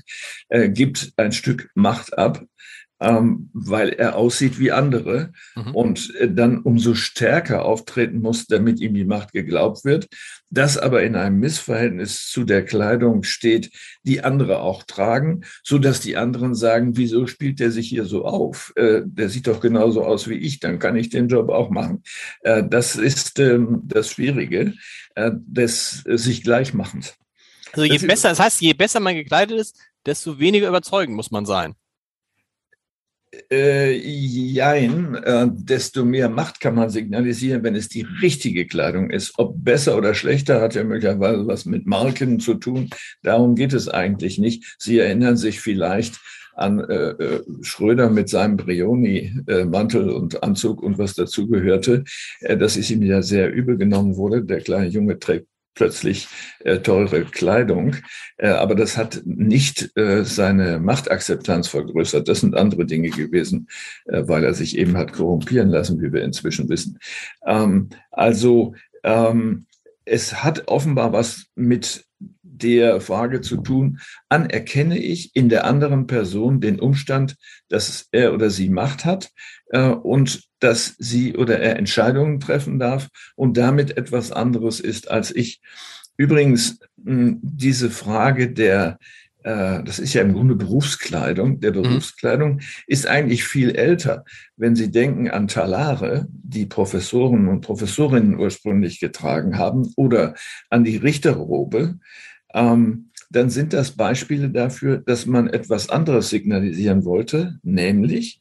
äh, 0.49 0.69
gibt 0.69 1.13
ein 1.15 1.31
Stück 1.31 1.69
Macht 1.75 2.17
ab 2.17 2.43
ähm, 2.99 3.49
weil 3.53 3.89
er 3.89 4.15
aussieht 4.15 4.59
wie 4.59 4.71
andere 4.71 5.31
mhm. 5.55 5.75
und 5.75 6.15
äh, 6.15 6.31
dann 6.31 6.59
umso 6.59 6.95
stärker 6.95 7.65
auftreten 7.65 8.19
muss, 8.19 8.47
damit 8.47 8.79
ihm 8.81 8.93
die 8.93 9.05
Macht 9.05 9.31
geglaubt 9.31 9.85
wird. 9.85 10.07
Das 10.49 10.77
aber 10.77 11.03
in 11.03 11.15
einem 11.15 11.39
Missverhältnis 11.39 12.27
zu 12.27 12.43
der 12.43 12.65
Kleidung 12.65 13.23
steht, 13.23 13.71
die 14.03 14.23
andere 14.23 14.59
auch 14.59 14.83
tragen, 14.83 15.41
so 15.63 15.77
dass 15.77 16.01
die 16.01 16.17
anderen 16.17 16.55
sagen, 16.55 16.97
wieso 16.97 17.27
spielt 17.27 17.59
der 17.59 17.71
sich 17.71 17.87
hier 17.87 18.05
so 18.05 18.25
auf? 18.25 18.73
Äh, 18.75 19.01
der 19.05 19.29
sieht 19.29 19.47
doch 19.47 19.61
genauso 19.61 20.03
aus 20.03 20.27
wie 20.27 20.35
ich, 20.35 20.59
dann 20.59 20.79
kann 20.79 20.95
ich 20.95 21.09
den 21.09 21.27
Job 21.27 21.49
auch 21.49 21.69
machen. 21.69 22.03
Äh, 22.41 22.63
das 22.67 22.95
ist 22.95 23.39
ähm, 23.39 23.83
das 23.85 24.09
Schwierige 24.11 24.73
äh, 25.15 25.31
des 25.33 26.03
äh, 26.05 26.17
sich 26.17 26.43
Gleichmachens. 26.43 27.15
Also 27.71 27.83
je 27.83 27.97
das 27.97 28.07
besser, 28.07 28.29
das 28.29 28.39
heißt, 28.39 28.61
je 28.61 28.73
besser 28.73 28.99
man 28.99 29.15
gekleidet 29.15 29.59
ist, 29.59 29.77
desto 30.05 30.39
weniger 30.39 30.67
überzeugend 30.67 31.15
muss 31.15 31.29
man 31.31 31.45
sein. 31.45 31.75
Äh, 33.51 33.95
jein, 33.95 35.13
äh, 35.15 35.47
desto 35.51 36.03
mehr 36.03 36.29
Macht 36.29 36.59
kann 36.59 36.73
man 36.73 36.89
signalisieren, 36.89 37.63
wenn 37.63 37.75
es 37.75 37.87
die 37.87 38.07
richtige 38.21 38.65
Kleidung 38.65 39.11
ist. 39.11 39.33
Ob 39.37 39.63
besser 39.63 39.97
oder 39.97 40.15
schlechter, 40.15 40.61
hat 40.61 40.73
ja 40.73 40.83
möglicherweise 40.83 41.45
was 41.45 41.65
mit 41.65 41.85
Marken 41.85 42.39
zu 42.39 42.55
tun. 42.55 42.89
Darum 43.21 43.53
geht 43.55 43.73
es 43.73 43.87
eigentlich 43.87 44.39
nicht. 44.39 44.75
Sie 44.79 44.97
erinnern 44.97 45.37
sich 45.37 45.61
vielleicht 45.61 46.19
an 46.55 46.79
äh, 46.79 47.11
äh 47.11 47.43
Schröder 47.61 48.09
mit 48.09 48.29
seinem 48.29 48.57
Brioni-Mantel 48.57 50.09
äh, 50.09 50.11
und 50.11 50.41
Anzug 50.41 50.81
und 50.81 50.97
was 50.97 51.13
dazugehörte, 51.13 52.03
äh, 52.41 52.57
dass 52.57 52.77
es 52.77 52.89
ihm 52.89 53.03
ja 53.03 53.21
sehr 53.21 53.53
übel 53.53 53.77
genommen 53.77 54.17
wurde. 54.17 54.43
Der 54.43 54.61
kleine 54.61 54.87
Junge 54.87 55.19
trägt 55.19 55.47
plötzlich 55.73 56.27
äh, 56.59 56.79
teure 56.79 57.25
Kleidung. 57.25 57.95
Äh, 58.37 58.49
aber 58.49 58.75
das 58.75 58.97
hat 58.97 59.21
nicht 59.25 59.95
äh, 59.97 60.23
seine 60.23 60.79
Machtakzeptanz 60.79 61.67
vergrößert. 61.67 62.27
Das 62.27 62.41
sind 62.41 62.55
andere 62.55 62.85
Dinge 62.85 63.09
gewesen, 63.09 63.67
äh, 64.05 64.23
weil 64.27 64.43
er 64.43 64.53
sich 64.53 64.77
eben 64.77 64.97
hat 64.97 65.13
korrumpieren 65.13 65.69
lassen, 65.69 66.01
wie 66.01 66.11
wir 66.11 66.23
inzwischen 66.23 66.69
wissen. 66.69 66.99
Ähm, 67.45 67.89
also 68.11 68.73
ähm, 69.03 69.65
es 70.05 70.43
hat 70.43 70.67
offenbar 70.67 71.13
was 71.13 71.45
mit 71.55 72.05
der 72.61 73.01
Frage 73.01 73.41
zu 73.41 73.57
tun, 73.57 73.99
anerkenne 74.29 74.97
ich 74.97 75.35
in 75.35 75.49
der 75.49 75.65
anderen 75.65 76.07
Person 76.07 76.61
den 76.61 76.79
Umstand, 76.79 77.35
dass 77.69 78.07
er 78.11 78.33
oder 78.33 78.49
sie 78.49 78.69
Macht 78.69 79.05
hat 79.05 79.31
äh, 79.69 79.89
und 79.89 80.47
dass 80.59 80.95
sie 80.99 81.35
oder 81.35 81.59
er 81.59 81.77
Entscheidungen 81.77 82.39
treffen 82.39 82.79
darf 82.79 83.09
und 83.35 83.57
damit 83.57 83.97
etwas 83.97 84.31
anderes 84.31 84.79
ist 84.79 85.09
als 85.09 85.35
ich. 85.35 85.61
Übrigens, 86.17 86.79
hm, 87.03 87.39
diese 87.41 87.89
Frage 87.89 88.51
der, 88.51 88.99
äh, 89.43 89.81
das 89.83 89.99
ist 89.99 90.13
ja 90.13 90.21
im 90.21 90.33
Grunde 90.33 90.55
Berufskleidung, 90.55 91.61
der 91.61 91.71
mhm. 91.71 91.83
Berufskleidung 91.83 92.59
ist 92.87 93.07
eigentlich 93.07 93.45
viel 93.45 93.71
älter. 93.71 94.25
Wenn 94.57 94.75
Sie 94.75 94.91
denken 94.91 95.29
an 95.29 95.47
Talare, 95.47 96.27
die 96.29 96.65
Professoren 96.65 97.47
und 97.47 97.61
Professorinnen 97.61 98.37
ursprünglich 98.37 98.99
getragen 98.99 99.57
haben, 99.57 99.93
oder 99.95 100.33
an 100.69 100.83
die 100.83 100.97
Richterrobe, 100.97 101.99
ähm, 102.53 103.11
dann 103.29 103.49
sind 103.49 103.73
das 103.73 103.91
Beispiele 103.91 104.49
dafür, 104.49 104.97
dass 104.97 105.25
man 105.25 105.47
etwas 105.47 105.89
anderes 105.89 106.29
signalisieren 106.29 107.05
wollte, 107.05 107.59
nämlich, 107.63 108.39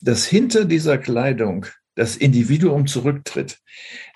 dass 0.00 0.24
hinter 0.24 0.64
dieser 0.64 0.98
Kleidung 0.98 1.66
das 1.94 2.16
Individuum 2.16 2.86
zurücktritt. 2.86 3.58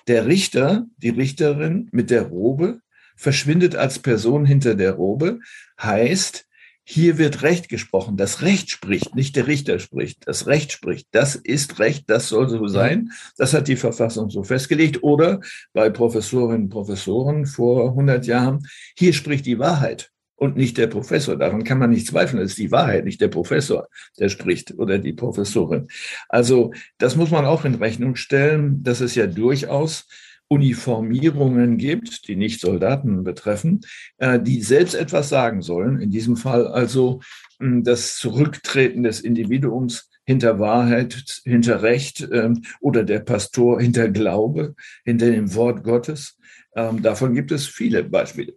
Der 0.07 0.27
Richter, 0.27 0.87
die 0.97 1.11
Richterin 1.11 1.89
mit 1.93 2.11
der 2.11 2.23
Robe 2.23 2.81
verschwindet 3.17 3.77
als 3.77 3.99
Person 3.99 4.47
hinter 4.47 4.75
der 4.75 4.93
Robe, 4.93 5.41
heißt, 5.81 6.48
hier 6.91 7.19
wird 7.19 7.43
Recht 7.43 7.69
gesprochen. 7.69 8.17
Das 8.17 8.41
Recht 8.41 8.71
spricht, 8.71 9.15
nicht 9.15 9.37
der 9.37 9.47
Richter 9.47 9.79
spricht. 9.79 10.27
Das 10.27 10.47
Recht 10.47 10.73
spricht. 10.73 11.07
Das 11.11 11.35
ist 11.35 11.79
Recht, 11.81 12.09
das 12.09 12.31
soll 12.31 12.49
so 12.49 12.67
sein. 12.67 13.11
Das 13.37 13.53
hat 13.53 13.69
die 13.69 13.77
Verfassung 13.77 14.31
so 14.31 14.43
festgelegt. 14.43 15.03
Oder 15.03 15.41
bei 15.75 15.91
Professorinnen 15.91 16.63
und 16.63 16.69
Professoren 16.71 17.45
vor 17.45 17.91
100 17.91 18.27
Jahren, 18.27 18.67
hier 18.97 19.13
spricht 19.13 19.45
die 19.45 19.59
Wahrheit 19.59 20.13
und 20.35 20.57
nicht 20.57 20.79
der 20.79 20.87
Professor. 20.87 21.37
Daran 21.37 21.63
kann 21.63 21.79
man 21.79 21.91
nicht 21.91 22.07
zweifeln. 22.07 22.41
Es 22.41 22.53
ist 22.53 22.59
die 22.59 22.73
Wahrheit, 22.73 23.05
nicht 23.05 23.21
der 23.21 23.29
Professor, 23.29 23.89
der 24.19 24.31
spricht 24.31 24.73
oder 24.79 24.99
die 24.99 25.13
Professorin. 25.13 25.89
Also 26.31 26.73
das 26.97 27.17
muss 27.17 27.31
man 27.31 27.45
auch 27.45 27.67
in 27.67 27.75
Rechnung 27.75 28.17
stellen, 28.17 28.83
dass 28.83 29.03
es 29.03 29.15
ja 29.15 29.27
durchaus 29.27 30.07
Uniformierungen 30.49 31.77
gibt, 31.77 32.27
die 32.27 32.37
nicht 32.37 32.61
Soldaten 32.61 33.23
betreffen, 33.23 33.81
äh, 34.17 34.41
die 34.41 34.63
selbst 34.63 34.95
etwas 34.95 35.29
sagen 35.29 35.63
sollen. 35.63 36.01
In 36.01 36.11
diesem 36.11 36.37
Fall 36.37 36.67
also 36.67 37.21
hm, 37.61 37.85
das 37.85 38.17
Zurücktreten 38.17 39.03
des 39.03 39.21
Individuums 39.21 40.11
hinter 40.25 40.59
Wahrheit, 40.59 41.41
hinter 41.45 41.83
Recht 41.83 42.27
ähm, 42.33 42.63
oder 42.81 43.05
der 43.05 43.21
Pastor 43.21 43.81
hinter 43.81 44.09
Glaube, 44.09 44.75
hinter 45.05 45.31
dem 45.31 45.55
Wort 45.55 45.85
Gottes. 45.85 46.39
Ähm, 46.77 47.03
davon 47.03 47.35
gibt 47.35 47.51
es 47.51 47.67
viele 47.67 48.05
Beispiele. 48.05 48.55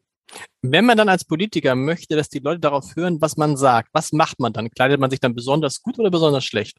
Wenn 0.62 0.86
man 0.86 0.98
dann 0.98 1.10
als 1.10 1.26
Politiker 1.26 1.76
möchte, 1.76 2.16
dass 2.16 2.30
die 2.30 2.40
Leute 2.40 2.60
darauf 2.60 2.96
hören, 2.96 3.20
was 3.22 3.36
man 3.36 3.58
sagt, 3.58 3.90
was 3.94 4.12
macht 4.14 4.40
man 4.40 4.54
dann? 4.54 4.70
Kleidet 4.70 5.00
man 5.00 5.10
sich 5.10 5.20
dann 5.20 5.36
besonders 5.36 5.82
gut 5.82 6.00
oder 6.00 6.12
besonders 6.12 6.46
schlecht? 6.46 6.78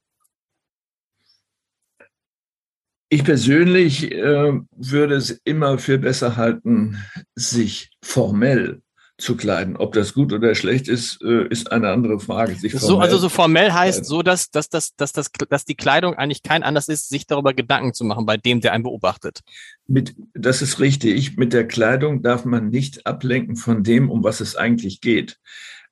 Ich 3.12 3.24
persönlich 3.24 4.10
äh, 4.10 4.52
würde 4.74 5.16
es 5.16 5.42
immer 5.44 5.76
für 5.76 5.98
besser 5.98 6.38
halten, 6.38 6.96
sich 7.34 7.90
formell 8.00 8.80
zu 9.18 9.36
kleiden. 9.36 9.76
Ob 9.76 9.92
das 9.92 10.14
gut 10.14 10.32
oder 10.32 10.54
schlecht 10.54 10.88
ist, 10.88 11.20
äh, 11.22 11.46
ist 11.48 11.70
eine 11.70 11.90
andere 11.90 12.18
Frage. 12.20 12.56
so, 12.78 13.00
also 13.00 13.18
so 13.18 13.28
formell 13.28 13.70
heißt 13.70 14.06
so, 14.06 14.22
dass, 14.22 14.50
dass, 14.50 14.70
dass, 14.70 14.96
dass, 14.96 15.12
dass, 15.12 15.30
dass 15.30 15.66
die 15.66 15.74
Kleidung 15.74 16.14
eigentlich 16.14 16.42
kein 16.42 16.62
Anlass 16.62 16.88
ist, 16.88 17.10
sich 17.10 17.26
darüber 17.26 17.52
Gedanken 17.52 17.92
zu 17.92 18.04
machen 18.04 18.24
bei 18.24 18.38
dem, 18.38 18.62
der 18.62 18.72
einen 18.72 18.84
beobachtet. 18.84 19.40
Mit, 19.86 20.14
das 20.32 20.62
ist 20.62 20.80
richtig. 20.80 21.36
Mit 21.36 21.52
der 21.52 21.68
Kleidung 21.68 22.22
darf 22.22 22.46
man 22.46 22.70
nicht 22.70 23.06
ablenken 23.06 23.56
von 23.56 23.82
dem, 23.82 24.10
um 24.10 24.24
was 24.24 24.40
es 24.40 24.56
eigentlich 24.56 25.02
geht. 25.02 25.38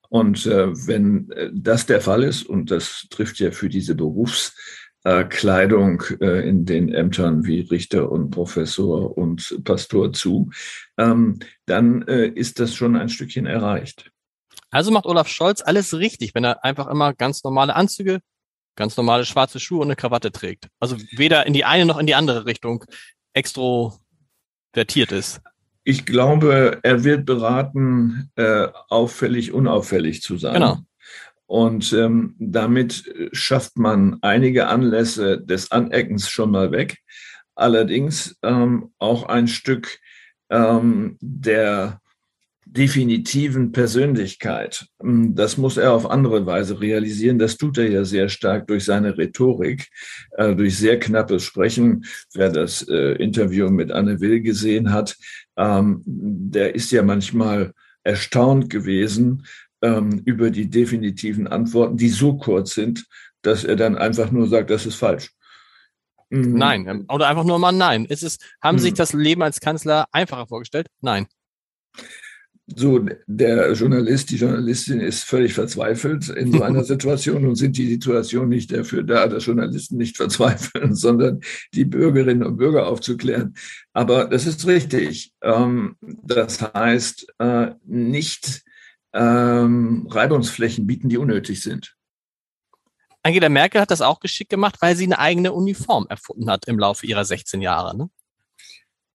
Und 0.08 0.46
äh, 0.46 0.74
wenn 0.86 1.30
äh, 1.32 1.50
das 1.52 1.84
der 1.84 2.00
Fall 2.00 2.24
ist, 2.24 2.44
und 2.44 2.70
das 2.70 3.08
trifft 3.10 3.40
ja 3.40 3.50
für 3.50 3.68
diese 3.68 3.94
Berufs 3.94 4.54
äh, 5.04 5.24
Kleidung 5.24 6.02
äh, 6.20 6.48
in 6.48 6.66
den 6.66 6.92
Ämtern 6.92 7.44
wie 7.44 7.60
Richter 7.60 8.10
und 8.10 8.30
Professor 8.30 9.16
und 9.16 9.62
Pastor 9.64 10.12
zu, 10.12 10.50
ähm, 10.98 11.38
dann 11.66 12.02
äh, 12.08 12.26
ist 12.26 12.60
das 12.60 12.74
schon 12.74 12.96
ein 12.96 13.08
Stückchen 13.08 13.46
erreicht. 13.46 14.10
Also 14.70 14.90
macht 14.90 15.06
Olaf 15.06 15.28
Scholz 15.28 15.62
alles 15.62 15.94
richtig, 15.94 16.34
wenn 16.34 16.44
er 16.44 16.64
einfach 16.64 16.86
immer 16.86 17.12
ganz 17.14 17.42
normale 17.42 17.74
Anzüge, 17.74 18.20
ganz 18.76 18.96
normale 18.96 19.24
schwarze 19.24 19.58
Schuhe 19.58 19.80
und 19.80 19.88
eine 19.88 19.96
Krawatte 19.96 20.30
trägt. 20.30 20.68
Also 20.78 20.96
weder 21.12 21.46
in 21.46 21.52
die 21.52 21.64
eine 21.64 21.86
noch 21.86 21.98
in 21.98 22.06
die 22.06 22.14
andere 22.14 22.46
Richtung 22.46 22.84
extrovertiert 23.32 25.12
ist. 25.12 25.40
Ich 25.82 26.04
glaube, 26.04 26.78
er 26.82 27.04
wird 27.04 27.24
beraten, 27.24 28.30
äh, 28.36 28.68
auffällig, 28.88 29.52
unauffällig 29.52 30.22
zu 30.22 30.36
sein. 30.36 30.54
Genau. 30.54 30.78
Und 31.50 31.92
ähm, 31.94 32.36
damit 32.38 33.12
schafft 33.32 33.76
man 33.76 34.18
einige 34.20 34.68
Anlässe 34.68 35.40
des 35.40 35.72
Aneckens 35.72 36.30
schon 36.30 36.52
mal 36.52 36.70
weg. 36.70 36.98
Allerdings 37.56 38.38
ähm, 38.44 38.92
auch 39.00 39.24
ein 39.24 39.48
Stück 39.48 39.98
ähm, 40.48 41.18
der 41.20 42.00
definitiven 42.64 43.72
Persönlichkeit. 43.72 44.86
Ähm, 45.02 45.34
das 45.34 45.56
muss 45.56 45.76
er 45.76 45.92
auf 45.92 46.08
andere 46.08 46.46
Weise 46.46 46.80
realisieren. 46.80 47.40
Das 47.40 47.56
tut 47.56 47.78
er 47.78 47.90
ja 47.90 48.04
sehr 48.04 48.28
stark 48.28 48.68
durch 48.68 48.84
seine 48.84 49.18
Rhetorik, 49.18 49.88
äh, 50.36 50.54
durch 50.54 50.78
sehr 50.78 51.00
knappes 51.00 51.42
Sprechen. 51.42 52.04
Wer 52.32 52.50
das 52.50 52.86
äh, 52.88 53.14
Interview 53.14 53.70
mit 53.70 53.90
Anne 53.90 54.20
Will 54.20 54.40
gesehen 54.40 54.92
hat, 54.92 55.16
ähm, 55.56 56.00
der 56.06 56.76
ist 56.76 56.92
ja 56.92 57.02
manchmal 57.02 57.72
erstaunt 58.04 58.70
gewesen, 58.70 59.42
ähm, 59.82 60.22
über 60.24 60.50
die 60.50 60.68
definitiven 60.68 61.46
Antworten, 61.46 61.96
die 61.96 62.08
so 62.08 62.36
kurz 62.36 62.74
sind, 62.74 63.06
dass 63.42 63.64
er 63.64 63.76
dann 63.76 63.96
einfach 63.96 64.30
nur 64.30 64.48
sagt, 64.48 64.70
das 64.70 64.86
ist 64.86 64.96
falsch. 64.96 65.30
Mhm. 66.30 66.54
Nein, 66.54 66.86
ähm, 66.88 67.04
oder 67.08 67.28
einfach 67.28 67.44
nur 67.44 67.58
mal 67.58 67.72
nein. 67.72 68.04
Ist 68.04 68.22
es, 68.22 68.38
haben 68.62 68.76
mhm. 68.76 68.80
Sie 68.80 68.84
sich 68.86 68.94
das 68.94 69.12
Leben 69.12 69.42
als 69.42 69.60
Kanzler 69.60 70.06
einfacher 70.12 70.46
vorgestellt? 70.46 70.88
Nein. 71.00 71.26
So, 72.76 73.04
der 73.26 73.72
Journalist, 73.72 74.30
die 74.30 74.36
Journalistin 74.36 75.00
ist 75.00 75.24
völlig 75.24 75.54
verzweifelt 75.54 76.28
in 76.28 76.52
so 76.52 76.62
einer 76.62 76.84
Situation 76.84 77.44
und 77.44 77.56
sind 77.56 77.76
die 77.76 77.88
Situation 77.88 78.48
nicht 78.48 78.72
dafür 78.72 79.02
da, 79.02 79.26
dass 79.26 79.46
Journalisten 79.46 79.96
nicht 79.96 80.16
verzweifeln, 80.18 80.94
sondern 80.94 81.40
die 81.74 81.84
Bürgerinnen 81.84 82.44
und 82.44 82.58
Bürger 82.58 82.86
aufzuklären. 82.86 83.54
Aber 83.92 84.26
das 84.26 84.46
ist 84.46 84.66
richtig. 84.68 85.32
Ähm, 85.42 85.96
das 86.00 86.62
heißt, 86.62 87.34
äh, 87.40 87.72
nicht 87.86 88.62
ähm, 89.12 90.06
Reibungsflächen 90.10 90.86
bieten, 90.86 91.08
die 91.08 91.18
unnötig 91.18 91.62
sind. 91.62 91.96
Angela 93.22 93.48
Merkel 93.48 93.80
hat 93.80 93.90
das 93.90 94.00
auch 94.00 94.20
geschickt 94.20 94.50
gemacht, 94.50 94.76
weil 94.80 94.96
sie 94.96 95.04
eine 95.04 95.18
eigene 95.18 95.52
Uniform 95.52 96.06
erfunden 96.08 96.50
hat 96.50 96.66
im 96.66 96.78
Laufe 96.78 97.06
ihrer 97.06 97.24
16 97.24 97.60
Jahre. 97.60 97.96
Ne? 97.96 98.08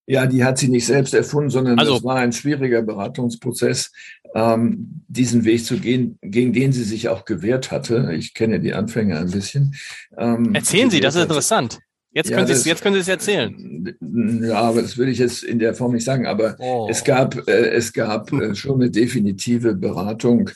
Ja, 0.06 0.26
die 0.26 0.44
hat 0.44 0.58
sie 0.58 0.68
nicht 0.68 0.86
selbst 0.86 1.14
erfunden, 1.14 1.50
sondern 1.50 1.78
also, 1.80 1.94
das 1.94 2.04
war 2.04 2.16
ein 2.16 2.32
schwieriger 2.32 2.82
Beratungsprozess, 2.82 3.90
ähm, 4.34 5.02
diesen 5.08 5.44
Weg 5.44 5.64
zu 5.64 5.78
gehen, 5.78 6.18
gegen 6.22 6.52
den 6.52 6.72
sie 6.72 6.84
sich 6.84 7.08
auch 7.08 7.24
gewehrt 7.24 7.72
hatte. 7.72 8.12
Ich 8.12 8.32
kenne 8.32 8.60
die 8.60 8.72
Anfänge 8.72 9.18
ein 9.18 9.30
bisschen. 9.32 9.74
Ähm, 10.16 10.54
Erzählen 10.54 10.90
Sie, 10.90 11.00
das 11.00 11.16
ist 11.16 11.22
interessant. 11.22 11.80
Jetzt 12.16 12.30
können, 12.30 12.40
ja, 12.40 12.46
Sie, 12.46 12.52
es, 12.54 12.64
jetzt 12.64 12.82
können 12.82 12.94
Sie 12.94 13.02
es 13.02 13.08
erzählen. 13.08 13.94
Ja, 14.42 14.62
aber 14.62 14.80
das 14.80 14.96
würde 14.96 15.12
ich 15.12 15.18
jetzt 15.18 15.42
in 15.42 15.58
der 15.58 15.74
Form 15.74 15.92
nicht 15.92 16.04
sagen. 16.04 16.26
Aber 16.26 16.56
oh. 16.60 16.88
es 16.90 17.04
gab, 17.04 17.46
äh, 17.46 17.68
es 17.68 17.92
gab 17.92 18.32
äh, 18.32 18.54
schon 18.54 18.80
eine 18.80 18.90
definitive 18.90 19.74
Beratung 19.74 20.48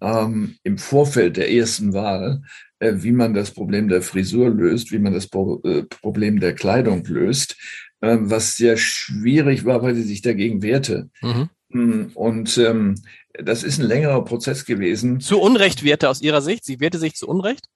ähm, 0.00 0.56
im 0.64 0.76
Vorfeld 0.76 1.36
der 1.36 1.52
ersten 1.52 1.92
Wahl, 1.92 2.42
äh, 2.80 2.94
wie 2.96 3.12
man 3.12 3.32
das 3.32 3.52
Problem 3.52 3.86
der 3.86 4.02
Frisur 4.02 4.50
löst, 4.50 4.90
wie 4.90 4.98
man 4.98 5.14
das 5.14 5.28
Pro 5.28 5.60
äh, 5.62 5.84
Problem 5.84 6.40
der 6.40 6.52
Kleidung 6.52 7.04
löst, 7.04 7.58
äh, 8.00 8.16
was 8.18 8.56
sehr 8.56 8.76
schwierig 8.76 9.64
war, 9.64 9.84
weil 9.84 9.94
sie 9.94 10.02
sich 10.02 10.20
dagegen 10.20 10.62
wehrte. 10.62 11.10
Mhm. 11.22 11.48
Mm, 11.68 12.06
und 12.14 12.58
ähm, 12.58 12.96
das 13.34 13.62
ist 13.62 13.78
ein 13.78 13.86
längerer 13.86 14.24
Prozess 14.24 14.64
gewesen. 14.64 15.20
Zu 15.20 15.40
Unrecht 15.40 15.84
wehrte 15.84 16.08
aus 16.08 16.22
Ihrer 16.22 16.42
Sicht? 16.42 16.64
Sie 16.64 16.80
wehrte 16.80 16.98
sich 16.98 17.14
zu 17.14 17.28
Unrecht? 17.28 17.68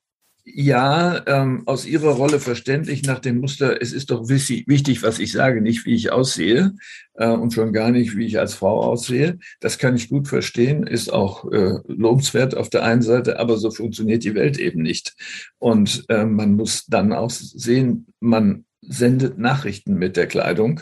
Ja, 0.54 1.22
ähm, 1.26 1.62
aus 1.66 1.84
Ihrer 1.84 2.12
Rolle 2.12 2.40
verständlich 2.40 3.02
nach 3.02 3.18
dem 3.18 3.38
Muster, 3.40 3.82
es 3.82 3.92
ist 3.92 4.10
doch 4.10 4.28
wichtig, 4.28 5.02
was 5.02 5.18
ich 5.18 5.32
sage, 5.32 5.60
nicht 5.60 5.84
wie 5.84 5.94
ich 5.94 6.10
aussehe 6.10 6.74
äh, 7.14 7.28
und 7.28 7.52
schon 7.52 7.72
gar 7.72 7.90
nicht, 7.90 8.16
wie 8.16 8.24
ich 8.24 8.38
als 8.38 8.54
Frau 8.54 8.80
aussehe. 8.80 9.38
Das 9.60 9.76
kann 9.76 9.94
ich 9.94 10.08
gut 10.08 10.26
verstehen, 10.26 10.86
ist 10.86 11.12
auch 11.12 11.50
äh, 11.52 11.80
lobenswert 11.86 12.56
auf 12.56 12.70
der 12.70 12.82
einen 12.82 13.02
Seite, 13.02 13.38
aber 13.38 13.58
so 13.58 13.70
funktioniert 13.70 14.24
die 14.24 14.34
Welt 14.34 14.58
eben 14.58 14.80
nicht. 14.80 15.14
Und 15.58 16.04
äh, 16.08 16.24
man 16.24 16.54
muss 16.54 16.86
dann 16.86 17.12
auch 17.12 17.30
sehen, 17.30 18.06
man 18.20 18.64
sendet 18.80 19.38
Nachrichten 19.38 19.94
mit 19.94 20.16
der 20.16 20.28
Kleidung 20.28 20.80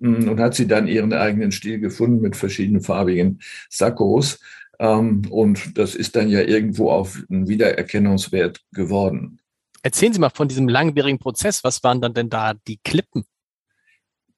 mh, 0.00 0.28
und 0.30 0.40
hat 0.40 0.54
sie 0.54 0.66
dann 0.66 0.88
ihren 0.88 1.12
eigenen 1.12 1.52
Stil 1.52 1.78
gefunden 1.78 2.20
mit 2.20 2.34
verschiedenen 2.36 2.82
farbigen 2.82 3.40
Sakkos. 3.70 4.40
Ähm, 4.84 5.22
und 5.30 5.78
das 5.78 5.94
ist 5.94 6.14
dann 6.14 6.28
ja 6.28 6.40
irgendwo 6.40 6.90
auf 6.90 7.22
einen 7.30 7.48
Wiedererkennungswert 7.48 8.60
geworden. 8.72 9.40
Erzählen 9.82 10.12
Sie 10.12 10.20
mal 10.20 10.30
von 10.30 10.48
diesem 10.48 10.68
langwierigen 10.68 11.18
Prozess. 11.18 11.64
Was 11.64 11.82
waren 11.82 12.00
dann 12.00 12.14
denn 12.14 12.28
da 12.28 12.54
die 12.66 12.78
Klippen? 12.84 13.24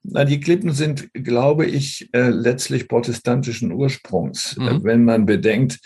Na, 0.02 0.24
die 0.24 0.40
Klippen 0.40 0.72
sind, 0.72 1.12
glaube 1.14 1.66
ich, 1.66 2.08
äh, 2.12 2.30
letztlich 2.30 2.86
protestantischen 2.86 3.72
Ursprungs. 3.72 4.56
Mhm. 4.56 4.84
Wenn 4.84 5.04
man 5.04 5.26
bedenkt, 5.26 5.80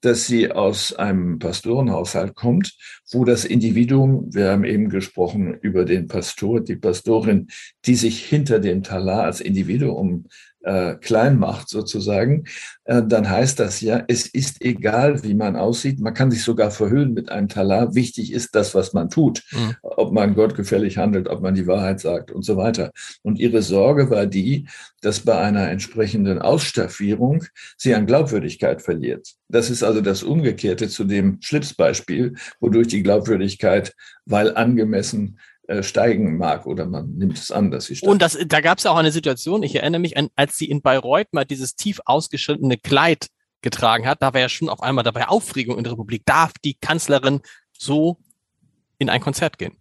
dass 0.00 0.26
sie 0.26 0.52
aus 0.52 0.92
einem 0.92 1.38
Pastorenhaushalt 1.38 2.34
kommt, 2.34 2.76
wo 3.10 3.24
das 3.24 3.44
Individuum, 3.44 4.28
wir 4.32 4.50
haben 4.50 4.64
eben 4.64 4.90
gesprochen 4.90 5.54
über 5.62 5.84
den 5.84 6.06
Pastor, 6.08 6.60
die 6.60 6.76
Pastorin, 6.76 7.48
die 7.86 7.94
sich 7.94 8.22
hinter 8.24 8.60
dem 8.60 8.82
Talar 8.82 9.24
als 9.24 9.40
Individuum 9.40 10.26
äh, 10.64 10.94
klein 10.96 11.38
macht 11.38 11.68
sozusagen, 11.68 12.44
äh, 12.84 13.02
dann 13.06 13.28
heißt 13.28 13.60
das 13.60 13.80
ja, 13.80 14.02
es 14.08 14.26
ist 14.26 14.62
egal, 14.62 15.22
wie 15.22 15.34
man 15.34 15.56
aussieht. 15.56 16.00
Man 16.00 16.14
kann 16.14 16.30
sich 16.30 16.42
sogar 16.42 16.70
verhüllen 16.70 17.14
mit 17.14 17.30
einem 17.30 17.48
Talar. 17.48 17.94
Wichtig 17.94 18.32
ist 18.32 18.54
das, 18.54 18.74
was 18.74 18.92
man 18.92 19.10
tut. 19.10 19.42
Mhm. 19.52 19.76
Ob 19.82 20.12
man 20.12 20.34
gottgefällig 20.34 20.98
handelt, 20.98 21.28
ob 21.28 21.42
man 21.42 21.54
die 21.54 21.66
Wahrheit 21.66 22.00
sagt 22.00 22.30
und 22.30 22.44
so 22.44 22.56
weiter. 22.56 22.90
Und 23.22 23.38
ihre 23.38 23.62
Sorge 23.62 24.10
war 24.10 24.26
die, 24.26 24.66
dass 25.00 25.20
bei 25.20 25.38
einer 25.38 25.70
entsprechenden 25.70 26.40
Ausstaffierung 26.40 27.44
sie 27.76 27.94
an 27.94 28.06
Glaubwürdigkeit 28.06 28.82
verliert. 28.82 29.34
Das 29.48 29.70
ist 29.70 29.82
also 29.82 30.00
das 30.00 30.22
Umgekehrte 30.22 30.88
zu 30.88 31.04
dem 31.04 31.38
Schlipsbeispiel, 31.40 32.34
wodurch 32.60 32.88
die 32.88 33.02
Glaubwürdigkeit, 33.02 33.94
weil 34.24 34.56
angemessen, 34.56 35.38
steigen 35.80 36.36
mag 36.36 36.66
oder 36.66 36.86
man 36.86 37.14
nimmt 37.14 37.38
es 37.38 37.50
an, 37.50 37.70
dass 37.70 37.86
sie 37.86 37.96
steigen. 37.96 38.10
Und 38.10 38.22
das, 38.22 38.38
da 38.46 38.60
gab 38.60 38.78
es 38.78 38.84
ja 38.84 38.90
auch 38.90 38.96
eine 38.96 39.12
Situation, 39.12 39.62
ich 39.62 39.74
erinnere 39.74 40.00
mich 40.00 40.16
an, 40.16 40.28
als 40.36 40.56
sie 40.56 40.66
in 40.66 40.82
Bayreuth 40.82 41.32
mal 41.32 41.44
dieses 41.44 41.74
tief 41.76 42.00
ausgeschnittene 42.04 42.76
Kleid 42.76 43.28
getragen 43.62 44.06
hat, 44.06 44.22
da 44.22 44.34
war 44.34 44.40
ja 44.40 44.48
schon 44.48 44.68
auf 44.68 44.82
einmal 44.82 45.04
dabei 45.04 45.26
Aufregung 45.26 45.78
in 45.78 45.84
der 45.84 45.94
Republik. 45.94 46.22
Darf 46.26 46.52
die 46.64 46.74
Kanzlerin 46.74 47.40
so 47.72 48.18
in 48.98 49.08
ein 49.08 49.20
Konzert 49.20 49.58
gehen? 49.58 49.76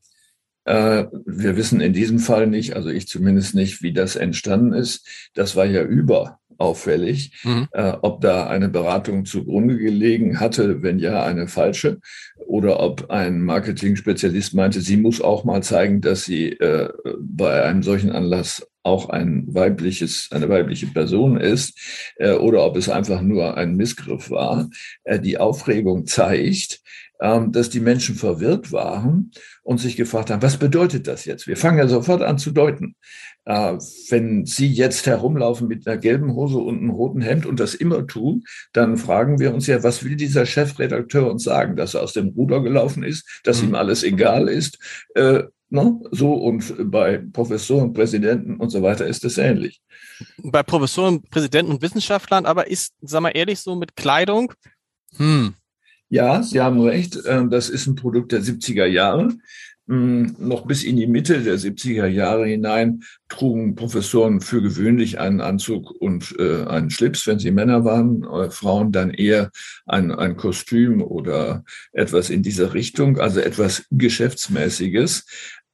Äh, 0.66 1.06
wir 1.26 1.58
wissen 1.58 1.82
in 1.82 1.92
diesem 1.92 2.20
Fall 2.20 2.48
nicht, 2.48 2.76
also 2.76 2.90
ich 2.90 3.08
zumindest 3.08 3.54
nicht, 3.54 3.82
wie 3.82 3.92
das 3.92 4.16
entstanden 4.16 4.74
ist. 4.74 5.06
Das 5.34 5.56
war 5.56 5.66
ja 5.66 5.84
über 5.84 6.40
auffällig, 6.58 7.42
mhm. 7.44 7.68
äh, 7.72 7.94
ob 8.02 8.22
da 8.22 8.48
eine 8.48 8.70
Beratung 8.70 9.26
zugrunde 9.26 9.78
gelegen 9.78 10.40
hatte, 10.40 10.82
wenn 10.82 11.00
ja, 11.00 11.24
eine 11.24 11.48
falsche, 11.48 12.00
oder 12.48 12.80
ob 12.80 13.10
ein 13.10 13.42
Marketing-Spezialist 13.42 14.54
meinte, 14.54 14.82
sie 14.82 14.98
muss 14.98 15.22
auch 15.22 15.44
mal 15.44 15.64
zeigen, 15.64 16.02
dass 16.02 16.26
sie 16.26 16.50
äh, 16.50 16.90
bei 17.20 17.64
einem 17.64 17.84
solchen 17.84 18.12
Anlass 18.12 18.68
auch 18.84 19.10
ein 19.10 19.46
weibliches, 19.48 20.30
eine 20.32 20.50
weibliche 20.50 20.88
Person 20.88 21.38
ist, 21.38 21.78
äh, 22.18 22.34
oder 22.34 22.66
ob 22.66 22.76
es 22.76 22.90
einfach 22.90 23.22
nur 23.22 23.58
ein 23.58 23.76
Missgriff 23.76 24.30
war. 24.30 24.70
Äh, 25.04 25.20
die 25.20 25.38
Aufregung 25.38 26.06
zeigt, 26.06 26.82
ähm, 27.22 27.52
dass 27.54 27.70
die 27.70 27.80
Menschen 27.80 28.16
verwirrt 28.16 28.72
waren 28.72 29.32
und 29.64 29.80
sich 29.80 29.96
gefragt 29.96 30.30
haben, 30.30 30.42
was 30.42 30.58
bedeutet 30.58 31.08
das 31.08 31.24
jetzt? 31.24 31.48
Wir 31.48 31.56
fangen 31.56 31.78
ja 31.78 31.88
sofort 31.88 32.22
an 32.22 32.38
zu 32.38 32.52
deuten. 32.52 32.96
Äh, 33.46 33.78
wenn 34.10 34.46
Sie 34.46 34.68
jetzt 34.68 35.06
herumlaufen 35.06 35.68
mit 35.68 35.88
einer 35.88 35.98
gelben 35.98 36.34
Hose 36.34 36.58
und 36.58 36.80
einem 36.80 36.90
roten 36.90 37.22
Hemd 37.22 37.46
und 37.46 37.60
das 37.60 37.76
immer 37.76 38.06
tun, 38.08 38.44
dann 38.74 38.98
fragen 38.98 39.40
wir 39.40 39.54
uns 39.54 39.68
ja, 39.68 39.84
was 39.84 40.04
will 40.04 40.18
dieser 40.18 40.46
Chefredakteur 40.46 41.32
uns 41.32 41.44
sagen, 41.44 41.78
dass 41.78 41.94
er 41.94 42.04
aus 42.04 42.14
dem 42.14 42.30
Ruder 42.30 42.62
gelaufen 42.62 43.04
ist, 43.04 43.42
dass 43.44 43.62
mhm. 43.62 43.70
ihm 43.70 43.76
alles 43.76 44.04
egal 44.04 44.50
ist. 44.50 44.78
Ne? 45.74 46.00
So 46.12 46.34
und 46.34 46.74
bei 46.92 47.18
Professoren, 47.18 47.94
Präsidenten 47.94 48.58
und 48.58 48.70
so 48.70 48.82
weiter 48.82 49.08
ist 49.08 49.26
es 49.26 49.38
ähnlich. 49.38 49.82
Bei 50.38 50.64
Professoren, 50.64 51.24
Präsidenten 51.24 51.72
und 51.72 51.82
Wissenschaftlern 51.82 52.46
aber 52.46 52.68
ist, 52.68 52.94
sag 53.02 53.22
mal 53.22 53.30
ehrlich, 53.30 53.60
so 53.60 53.76
mit 53.76 53.96
Kleidung, 53.96 54.54
hm. 55.18 55.54
Ja, 56.10 56.44
Sie 56.44 56.62
haben 56.62 56.80
recht. 56.82 57.16
Äh, 57.26 57.48
das 57.50 57.70
ist 57.70 57.88
ein 57.88 57.96
Produkt 57.96 58.32
der 58.32 58.42
70er 58.42 58.86
Jahre. 58.86 59.30
hm, 59.88 60.36
noch 60.40 60.66
bis 60.66 60.84
in 60.84 60.96
die 60.96 61.08
Mitte 61.08 61.42
der 61.42 61.58
70er 61.58 62.06
Jahre 62.08 62.46
hinein 62.46 63.04
trugen 63.28 63.76
Professoren 63.76 64.40
für 64.40 64.62
gewöhnlich 64.62 65.20
einen 65.20 65.42
Anzug 65.42 65.92
und 65.92 66.36
äh, 66.40 66.64
einen 66.66 66.90
Schlips, 66.90 67.28
wenn 67.28 67.40
sie 67.40 67.52
Männer 67.52 67.84
waren, 67.84 68.24
äh, 68.24 68.50
Frauen 68.50 68.92
dann 68.94 69.10
eher 69.12 69.52
ein, 69.86 70.12
ein 70.12 70.38
Kostüm 70.38 71.02
oder 71.02 71.66
etwas 71.92 72.30
in 72.30 72.44
dieser 72.44 72.74
Richtung, 72.74 73.20
also 73.20 73.42
etwas 73.42 73.86
Geschäftsmäßiges. 73.92 75.26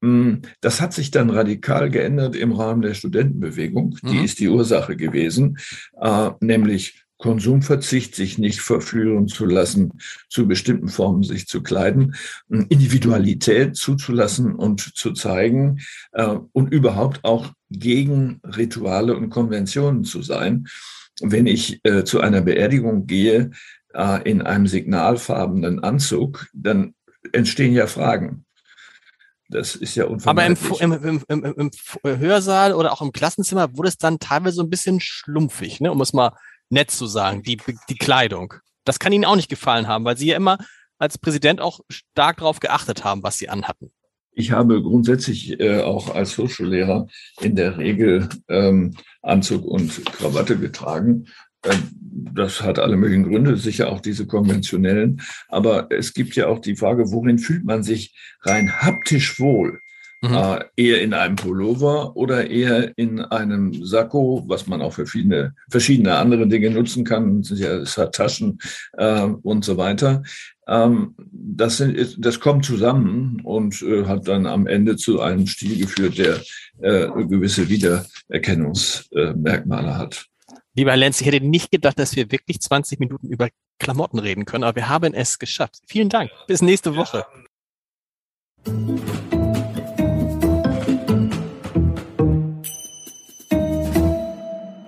Hm, 0.01 0.41
das 0.62 0.79
hat 0.79 0.93
sich 0.93 1.12
dann 1.12 1.29
radikal 1.29 1.89
geändert 1.89 2.35
im 2.35 2.53
Rahmen 2.53 2.81
der 2.81 2.93
Studentenbewegung. 2.93 3.97
Die 4.03 4.19
mhm. 4.19 4.23
ist 4.23 4.39
die 4.39 4.47
Ursache 4.47 4.95
gewesen, 4.95 5.57
äh, 5.99 6.29
nämlich 6.39 7.05
Konsumverzicht, 7.19 8.15
sich 8.15 8.38
nicht 8.38 8.62
verführen 8.62 9.27
zu 9.27 9.45
lassen, 9.45 9.99
zu 10.29 10.47
bestimmten 10.47 10.88
Formen 10.88 11.23
sich 11.23 11.47
zu 11.47 11.62
kleiden, 11.62 12.15
Individualität 12.47 13.75
zuzulassen 13.75 14.55
und 14.55 14.79
zu 14.95 15.12
zeigen 15.12 15.81
äh, 16.13 16.38
und 16.53 16.71
überhaupt 16.71 17.25
auch 17.25 17.51
gegen 17.69 18.39
Rituale 18.43 19.17
und 19.17 19.29
Konventionen 19.29 20.05
zu 20.05 20.21
sein. 20.21 20.67
Wenn 21.21 21.45
ich 21.45 21.81
äh, 21.83 22.05
zu 22.05 22.21
einer 22.21 22.39
Beerdigung 22.39 23.05
gehe 23.05 23.51
äh, 23.93 24.23
in 24.23 24.41
einem 24.41 24.67
signalfarbenen 24.67 25.83
Anzug, 25.83 26.47
dann 26.53 26.93
entstehen 27.33 27.73
ja 27.73 27.88
Fragen. 27.88 28.45
Das 29.49 29.75
ist 29.75 29.95
ja 29.95 30.05
unvermeidlich. 30.05 30.81
Aber 30.81 30.95
im, 31.03 31.23
im, 31.27 31.43
im, 31.43 31.71
im, 32.03 32.19
Hörsaal 32.19 32.73
oder 32.73 32.93
auch 32.93 33.01
im 33.01 33.12
Klassenzimmer 33.12 33.75
wurde 33.75 33.89
es 33.89 33.97
dann 33.97 34.19
teilweise 34.19 34.57
so 34.57 34.63
ein 34.63 34.69
bisschen 34.69 34.99
schlumpfig, 34.99 35.81
ne? 35.81 35.91
um 35.91 35.99
es 36.01 36.13
mal 36.13 36.33
nett 36.69 36.91
zu 36.91 37.07
sagen, 37.07 37.41
die, 37.41 37.57
die 37.89 37.95
Kleidung. 37.95 38.53
Das 38.85 38.99
kann 38.99 39.12
Ihnen 39.12 39.25
auch 39.25 39.35
nicht 39.35 39.49
gefallen 39.49 39.88
haben, 39.88 40.05
weil 40.05 40.17
Sie 40.17 40.27
ja 40.27 40.35
immer 40.35 40.59
als 40.99 41.17
Präsident 41.17 41.62
auch 41.62 41.79
stark 41.89 42.38
darauf 42.38 42.59
geachtet 42.59 43.03
haben, 43.03 43.23
was 43.23 43.38
Sie 43.38 43.49
anhatten. 43.49 43.91
Ich 44.31 44.51
habe 44.51 44.81
grundsätzlich 44.81 45.59
äh, 45.59 45.81
auch 45.81 46.13
als 46.13 46.38
Hochschullehrer 46.38 47.07
in 47.41 47.55
der 47.55 47.77
Regel 47.77 48.29
ähm, 48.47 48.95
Anzug 49.21 49.65
und 49.65 50.05
Krawatte 50.05 50.57
getragen. 50.57 51.27
Ähm, 51.63 52.00
das 52.34 52.62
hat 52.62 52.80
alle 52.80 52.98
möglichen 52.98 53.24
Gründe, 53.24 53.56
sicher 53.58 53.91
auch 53.91 54.02
diese 54.02 54.26
konventionellen. 54.26 55.22
Aber 55.48 55.88
es 55.91 56.13
gibt 56.13 56.36
ja 56.36 56.48
auch 56.48 56.60
die 56.60 56.76
Frage, 56.76 57.12
worin 57.12 57.39
fühlt 57.39 57.65
man 57.65 57.84
sich 57.84 58.15
rein 58.43 58.82
haptisch 58.82 59.39
wohl? 59.39 59.80
Mhm. 60.22 60.34
Äh, 60.34 60.60
eher 60.76 61.02
in 61.02 61.13
einem 61.13 61.38
Pullover 61.38 62.17
oder 62.17 62.50
eher 62.50 62.91
in 62.98 63.22
einem 63.22 63.86
Sakko, 63.86 64.43
was 64.48 64.67
man 64.67 64.82
auch 64.82 64.91
für 64.91 65.06
verschiedene, 65.06 65.56
verschiedene 65.69 66.17
andere 66.17 66.45
Dinge 66.48 66.72
nutzen 66.72 67.06
kann. 67.06 67.39
Es 67.39 67.98
hat 67.98 68.15
Taschen 68.15 68.60
äh, 68.98 69.22
und 69.22 69.63
so 69.63 69.78
weiter. 69.78 70.24
Ähm, 70.67 71.15
das, 71.32 71.78
sind, 71.78 72.17
das 72.19 72.41
kommt 72.41 72.65
zusammen 72.65 73.39
und 73.43 73.82
äh, 73.82 74.04
hat 74.06 74.28
dann 74.28 74.45
am 74.45 74.67
Ende 74.67 74.98
zu 74.98 75.22
einem 75.22 75.48
Stil 75.48 75.80
geführt, 75.80 76.17
der 76.17 76.41
äh, 76.82 77.08
gewisse 77.26 77.69
Wiedererkennungsmerkmale 77.69 79.98
hat. 79.98 80.30
Lieber 80.79 80.95
Lenz, 80.95 81.19
ich 81.19 81.27
hätte 81.27 81.45
nicht 81.45 81.71
gedacht, 81.71 81.99
dass 81.99 82.15
wir 82.15 82.31
wirklich 82.31 82.61
20 82.61 83.01
Minuten 83.01 83.27
über 83.27 83.49
Klamotten 83.79 84.17
reden 84.17 84.45
können, 84.45 84.63
aber 84.63 84.77
wir 84.77 84.87
haben 84.87 85.13
es 85.13 85.37
geschafft. 85.37 85.81
Vielen 85.85 86.07
Dank. 86.07 86.31
Bis 86.47 86.61
nächste 86.61 86.95
Woche. 86.95 87.25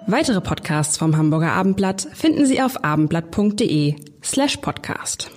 Weitere 0.08 0.40
Podcasts 0.40 0.98
vom 0.98 1.18
Hamburger 1.18 1.52
Abendblatt 1.52 2.08
finden 2.14 2.46
Sie 2.46 2.62
auf 2.62 2.86
abendblatt.de 2.86 3.98
slash 4.24 4.56
podcast. 4.62 5.30